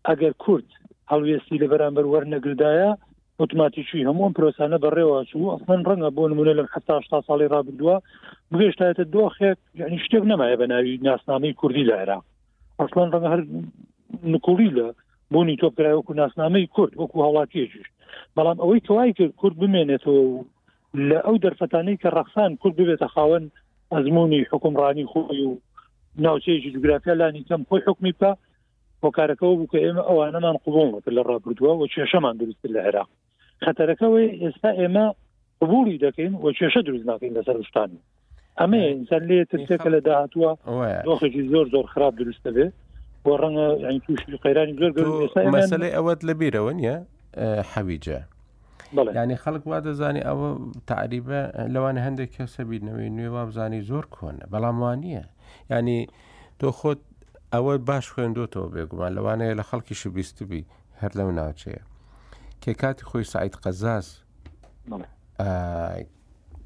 [0.08, 0.70] ئەگەر کورد
[1.12, 2.92] هەڵوێستی لە بەرامبەر وەرنەگردایە
[3.42, 6.96] ئۆتوماتیکی هەمووان پرۆسانە بەڕێوە چوو ئەفن ڕەنگە بۆ نمونە لە هەتا
[7.28, 7.96] ساڵی ڕابدووە
[8.52, 12.24] بگەشتایەتە دۆخێک یعنی شتێک نەمایە بە ناوی ناسنامەی کوردی لە عێراق
[12.80, 13.42] ئەسڵان ڕەنگە هەر
[14.34, 14.88] نکوڵی لە
[15.34, 17.88] بۆنی تۆپکرایوەکو ناسنامەی کورد وەکو هەڵاتیەکیش
[18.36, 20.22] بەڵام ئەوەی کەوای کرد کورد بمێنێتەوە
[21.10, 23.44] لە ئەو دەرفەتانەی کە ڕەخسان کورد ببێتە خاوەن
[23.94, 25.52] ئەزمموی حکومڕانی خۆی و
[26.26, 28.30] ناوچەیەکی جوگرافیا لانی کەم خۆی حکمی پا
[29.06, 33.10] هۆکارەکەەوە بوو کە ئێمە ئەوانەمان قوبڵ لە ڕابردووە و کێشەمان دروست لە عێراق
[33.66, 35.06] خەتەرەکەەوەی ئێستا ئێمە
[35.62, 38.00] قبولی دەکەین و کێشە دروست ناکەین لەسەر شتانی
[38.60, 40.52] ئەمە ئینسان لێ ترسێکە لە داهتووە
[41.08, 42.68] دۆخێکی زۆر زۆر خراپ دروستە بێ
[43.26, 44.92] بۆ ڕەنگە ئەین تووشی قەیرانی زۆر
[45.56, 46.96] مەسلێ ئەوەت لە بیرەوە نیە
[47.74, 48.20] حەویجە
[49.22, 50.50] ینی خەڵک وا دەزانی ئەوە
[50.92, 51.42] تعریبە
[51.74, 55.22] لەوان هەندێک کەسە بینەوەی نوێ وابزانی زۆر کۆنە بەڵاموانە
[55.74, 56.00] ینی
[56.60, 57.02] تۆ خۆت
[57.54, 60.62] ئەوە باش خوێندۆتەوە بێگومان لەوانەیە لە خەڵکیشی بیستبی
[61.02, 61.84] هەر لەم ناوچەیە
[62.62, 64.08] تێکاتی خۆی سعید قەزاز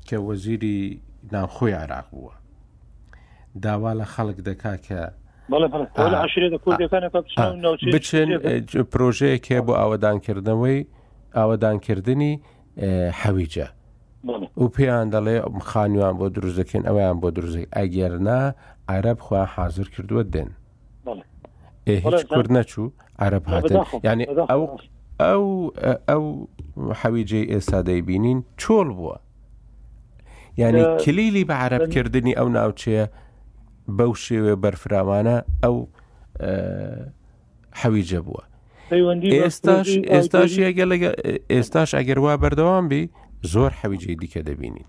[0.08, 0.80] کە وەزیری
[1.34, 2.34] ناوخۆی عراق بووە
[3.64, 5.02] داوا لە خەڵک دەکا کە
[7.94, 8.28] بچن
[8.94, 10.82] پرۆژەیەکێ بۆ ئاوەدانکردنەوەی
[11.38, 12.34] ئاوەدانکردنی
[13.22, 13.68] حەویجە
[14.62, 15.36] و پێیان دەڵێ
[15.70, 18.42] خانیوان بۆ دروستەکەن ئەویان بۆ دروزی ئەگەرنا
[18.94, 20.50] عرب خوا حاضر کردووە دێن
[22.06, 22.92] هیچ کورد نەچوو
[23.26, 23.76] عرب هاتن
[24.08, 24.62] ینی ئەو
[25.24, 25.72] ئەو
[26.08, 26.24] ئەو
[27.02, 29.18] حەویجێ ئێستا دەیبینین چۆڵ بووە
[30.58, 33.06] ینی کلیلی بە عربکردنی ئەو ناوچەیە
[33.98, 35.78] بەو شێوێ بەرفراوانە ئەو
[37.82, 38.44] حەویجە بووە
[39.36, 40.52] ئێستاش ئێستاش
[41.54, 43.04] ئێستاش ئەگەر وا بەردەوام بی
[43.54, 44.88] زۆر حەویجی دیکە دەبینین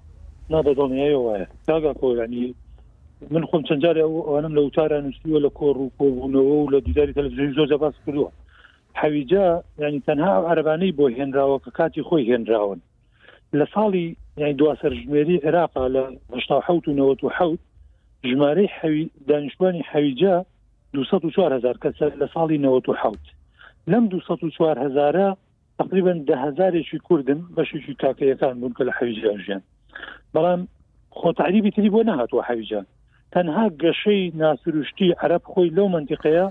[0.52, 2.54] نادەدڵنیایەوەە تاگا کۆیانی
[3.30, 7.54] من خۆم چەندجارێ ئەوانم لە وتارە نووسیوە لە کۆڕ و کۆبوونەوە و لە دیداری تەلەزیۆن
[7.58, 8.30] زۆر جەباس کردووە
[8.96, 12.80] حەویجا ینی تەنها عربانەی بۆ هێنراوە کە کاتی خۆی هێنراون
[13.58, 14.06] لە ساڵی
[14.40, 16.02] یعنی دواسەر ژمێری عێراقا لە
[16.34, 17.58] هشتا حوت و نەوەت و حوت
[18.30, 20.34] ژمارەی حەوی دانیشتوانی حەویجا
[20.94, 23.24] 204 هزار کەس لە ساڵی نەوەت و حوت
[23.90, 25.36] لەم 204 هزارە
[25.78, 29.62] تقریبا دههزارێکی کوردن بەشێکی کاکەیەکان بوون کە لە حەویجا ژیان
[30.34, 30.60] بەڵام
[31.20, 32.86] خۆتعریبی تری بۆ نەهاتوە حەویجان
[33.32, 36.46] تەنها گەشەی ناسروشتی عرب خۆی لەو منتیقەیە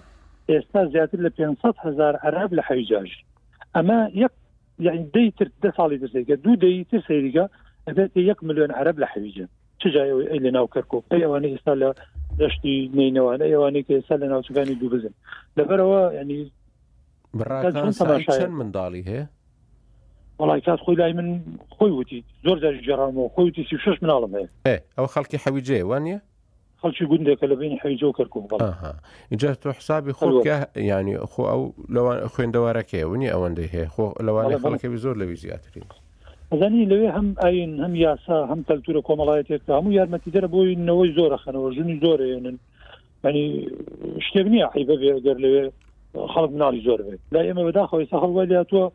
[0.54, 3.10] ئێستا زیاتر لە 500 هزار عراب لە حیجاژ
[3.76, 4.32] ئەمە یەک
[4.86, 7.46] یعنی دەیتر دە ساڵی دەسێککە دوو دەیتر سەیریگە
[7.88, 9.46] ئەبێت یەک میلیۆن عرب لە حویجە
[9.82, 11.89] چجای ئەی لە ناو کەرکۆ ئەوانە ئێستا لە
[12.39, 15.14] دەشتی نینەوانە ئەوانەی کە ئێستا لە ناوچەکانی دوو بزن
[15.58, 16.41] لەبەرەوە ینی
[18.36, 19.26] چەند منداڵی هەیە
[20.41, 21.41] وڵای کات خۆی لای من
[21.78, 26.20] خۆی وتی زۆر جارژێرامەوە خۆی وتی 36 مناڵم هەیە ئەو خەڵکی حەویجێ وانە
[26.82, 28.43] خەڵکی گوندێکە لە بینی حەیجۆ کردکوم
[29.32, 30.57] اینجا تۆ حسابی خۆکە
[30.91, 31.61] ینی خۆ ئەو
[31.95, 35.82] لەوان خوێندەوارەکەی ونی ئەوەندەی هەیە خۆ لەوانە خەڵەکەوی زۆر لەوی زیاتری
[36.59, 41.38] زانی لەوێ هەم ئاین هەم یاسا هەم کەلتورە کۆمەڵایەتێککە هەموو یارمەتی دەرە بۆی نەوەی زۆرە
[41.43, 42.57] خەنەوە ژنی زۆرێنن
[43.26, 43.45] ینی
[44.26, 45.65] شتێک نییە حیبە بێگەر لەوێ
[46.34, 48.86] خەڵک مناڵی زۆر بێت لا ئێمە بەداخەوەی سەخەڵ وەلیاتوە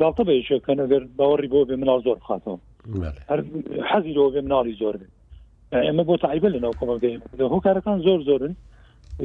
[0.00, 2.58] داڵتە بەیشەکە نەگەر باوەڕی بۆ بێ مناڵ زۆر خاتەوە
[3.90, 5.12] حەزی لەوە بێ مناڵی زۆر بێت
[5.82, 7.16] ئێمە بۆ تایبە لەناو کۆمەگەی
[7.54, 8.54] هۆکارەکان زۆر زۆرن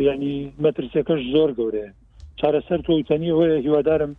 [0.07, 1.89] ینی مەترسەکەش زۆر گەورەیە
[2.39, 4.11] چارەسەر تۆتەنی وەیە هیوادارم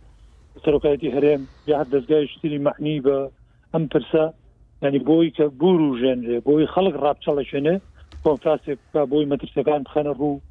[0.63, 3.17] سەرۆکایەتی هەرێم یاهر دەستگای شتری مەحنی بە
[3.73, 4.23] ئەم پرسە
[4.83, 7.75] ینی بۆی کە بور و ژێنرێ بۆی خەڵک ڕابچەڵە شوێنێ
[8.23, 8.79] کۆنفراسێک
[9.11, 10.41] بۆی مەترسەکان بخەنە ڕوو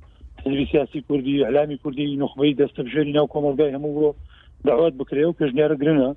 [0.44, 4.10] حزبی سیاسی کوردی علامی کوردی نخبەی دەستە بژێری ناو کۆمەلگای هەموو بۆ
[4.68, 6.08] داوات بکرێ و پێشنیارە گرنە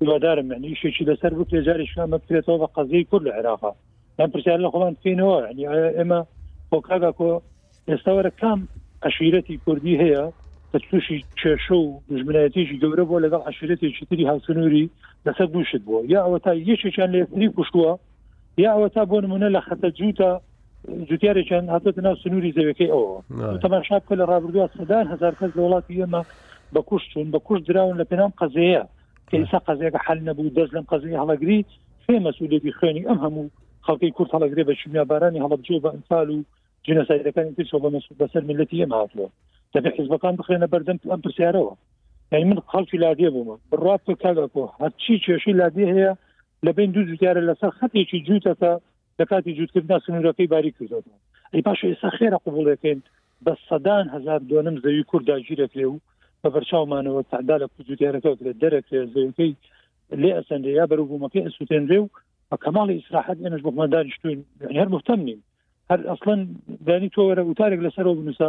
[0.00, 3.72] هیوادارم یعنی شێکی لەسەر بکرێ جاری شوان مەکرێتەوە بە قەزیی کورد لە عێراقا
[4.26, 5.66] پرسیار لە خۆڵان بکەینەوە ینی
[5.98, 6.26] ئێمە
[6.70, 7.42] بۆ کاگا کۆ
[7.88, 8.60] ئێستاوەرە کام
[9.04, 10.22] عشیرەتی کوردی هەیە
[10.72, 14.90] بە تووشی کێشە و دژمنایەتیشی گەورە بۆ لەگەڵ عشرێتێکی تری هاوسنووری
[15.26, 17.90] لەسەر دووشت بووە یا ئەوە تا یەکێکیان لێتری کوشتووە
[18.62, 20.30] یا ئەوە تا بۆ نمونە لە خەتە جووتە
[21.08, 23.16] جوتیارێکیان هەتە ناو سنووری زەوەکەی ئەوە
[23.64, 26.22] تەماشا کە لە ڕابردووە سەدان هزار کەس لە وڵاتی ئێمە
[26.74, 28.82] بە کوشتون بە کوشت درراون لە پێنام قەزەیە
[29.28, 31.60] کە ئسا قەزەیەکە حل نەبوو دەست لەم قەزەی هەڵەگری
[32.04, 33.46] فێ مەسوولێتی خوێنی ئەم هەموو
[33.88, 36.44] خەڵکی کورت هەڵگرێ بە شومیا بارانی هەڵبجێ بە ئەمسال و
[36.86, 39.28] جنەسایەکانی تر بە مەسود بەسەر ملەتی ئێمە هاتەوە
[39.74, 41.74] دەبێت حزبەکان بخێنە بەردەم ئەم پرسیارەوە
[42.32, 46.12] یعنی من خەڵکی لادێ بوومە بڕات کاگەکۆ هەرچی کێشی لادێ هەیە
[46.66, 48.72] لە بین دوو جوتیارە لەسەر خەتێکی جوتەکە
[49.20, 51.16] لە کاتی جوتکردنا سنوورەکەی باری کردەوە
[51.52, 52.98] ئەی پاش ئێستا خێرە قوبڵەکەین
[53.44, 55.96] بە سەدان هزار دۆنم زەوی کوردداگیرێک لێ و
[56.42, 59.52] بە بەرچاومانەوە تعدا لە کوجوتیارەکە لە دەرەکە زەوەکەی
[60.22, 62.06] لێ ئەسەندەیە بەرەبوومەکەی ئەسووتێنرێ و
[62.64, 65.38] کەماڵی ئیسراحەت ئێنش بۆ مەدانیشتوین يعني هەر مفتەمنیم
[65.90, 66.34] هر اصلا
[66.86, 68.48] دانی تۆ وەرە وتارێک لەسەرەوە بنووسە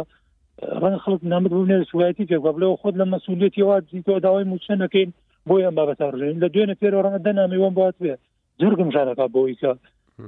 [0.82, 5.10] ڕەن خڵک نامد بوونێ سوایەتی پێکوە بلەوە خۆت لە مەسوولێتی وا دیتەوە داوای موچە نەکەین
[5.48, 8.14] بۆ ئەم بابەت ڕژین لە دوێنە پێرەوە ڕەنە دەنامیوان بات بێ
[8.60, 9.72] جرگم ژارەکە بۆی کە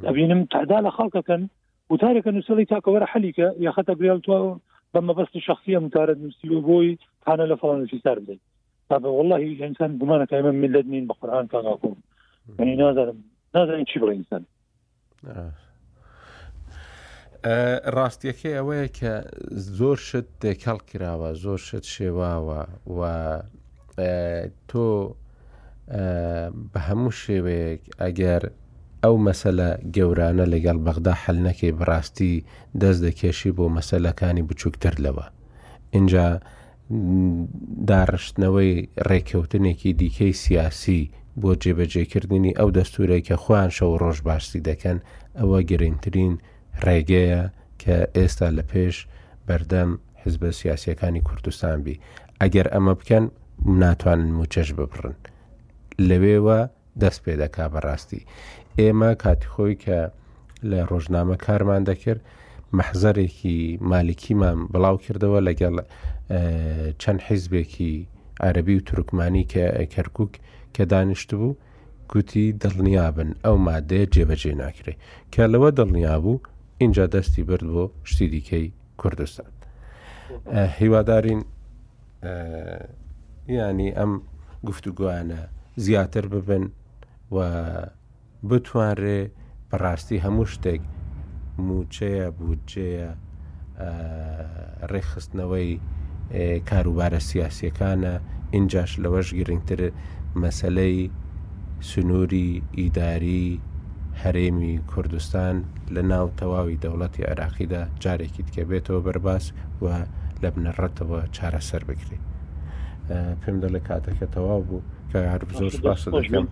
[0.09, 1.43] ئەبینم تعدا لە خەڵکەکەن
[1.93, 4.35] وتارێکە نووسڵی تاکەوەرە حەلیکە یاخەتە گرێڵ تۆ
[4.93, 6.91] بە مەبەستی شخصیە متارە نووسیوە بۆی
[7.27, 8.43] خانە لە فڵانوسی سار بدەیت
[8.89, 11.97] تا والله الانسان بمانك ئمە ملت نین بە قورآان کاغاکۆم
[12.59, 13.19] یعنی يعني نازانم
[13.55, 14.43] نازانین چی بڵێنزن
[17.99, 19.13] ڕاستیەکە ئەوەیە کە
[19.79, 22.63] زۆر شت دێکەڵ کراوە زۆر شت شێواوە
[22.97, 23.01] و
[24.71, 24.91] تۆ
[26.73, 28.43] بە هەموو شێوەیەک ئەگەر
[29.03, 32.35] ئەو مەسەلە گەورانە لەگەڵ بەغدا حل نەکەی بڕاستی
[32.83, 35.27] دەست دەکێشی بۆ مەسەلەکانی بچووکتر لەوە
[35.97, 36.29] اینجا
[37.91, 38.73] داڕشتنەوەی
[39.09, 41.03] ڕێککەوتنێکی دیکەی سیاسی
[41.41, 44.99] بۆ جێبەجێکردنی ئەو دەستورەی کە خۆیان شەو ڕۆژ باشی دەکەن
[45.39, 46.35] ئەوە گرنگترین
[46.85, 47.43] ڕێگەیە
[47.83, 48.97] کە ئێستا لە پێش
[49.47, 49.91] بەردەم
[50.23, 51.97] حزبە سیاسەکانی کوردستان بی
[52.43, 53.25] ئەگەر ئەمە بکەن
[53.83, 55.15] ناتوانن موچەش بپڕن
[56.09, 56.59] لەوێوە
[57.03, 58.23] دەست پێ دەکا بەڕاستی
[58.81, 59.99] ئێمە کاتیخۆی کە
[60.71, 62.21] لە ڕۆژنامە کارمان دەکرد
[62.79, 63.59] مەحزەرێکی
[63.91, 65.75] مالکیمان بڵاو کردەوە لەگەڵ
[67.03, 67.95] چەند حیزبێکی
[68.47, 69.65] عەربی و تورکمانی کە
[69.95, 70.33] کەرکک
[70.75, 71.51] کە دانیشت بوو
[72.13, 74.95] گوتی دڵنیابن ئەو مادەیە جێبەجێ ناکرێ
[75.33, 76.39] کە لەوە دڵنیا بوو
[76.83, 78.67] اینجا دەستی برد بۆ شتی دیکەی
[79.01, 79.51] کوردستان
[80.79, 81.41] هیوادارین
[83.57, 84.13] ینی ئەم
[84.69, 85.41] گفتوگوانە
[85.85, 86.65] زیاتر ببن
[87.35, 87.37] و
[88.51, 89.21] بتوانڕێ
[89.71, 90.81] بەڕاستی هەموو شتێک
[91.67, 93.11] موچەیە بودجەیە
[94.93, 95.71] ڕێخستنەوەی
[96.71, 98.15] کاروبارە سیاسیەکانە
[98.55, 99.81] اینجاش لەوەش گرنگتر
[100.41, 101.11] مەسلەی
[101.91, 103.61] سنووری ئیداری
[104.25, 105.57] هەرێمی کوردستان
[105.95, 109.45] لە ناو تەواوی دەوڵەتی عراقیدا جارێکی تکە بێتەوە بەرباس
[109.83, 109.87] و
[110.43, 112.25] لە بنەڕەتەوە چارەسەر بکرێت
[113.41, 116.47] پێم دە لە کاتەکە تەواو بوو کە هەر زۆر سپاس دەکەم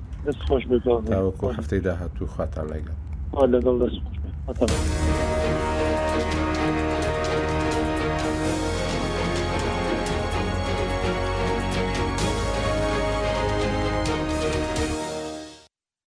[1.59, 2.97] هەفتەی داهاتوو خواتان لەگەڵ
[3.55, 5.30] لەگەڵ دەست.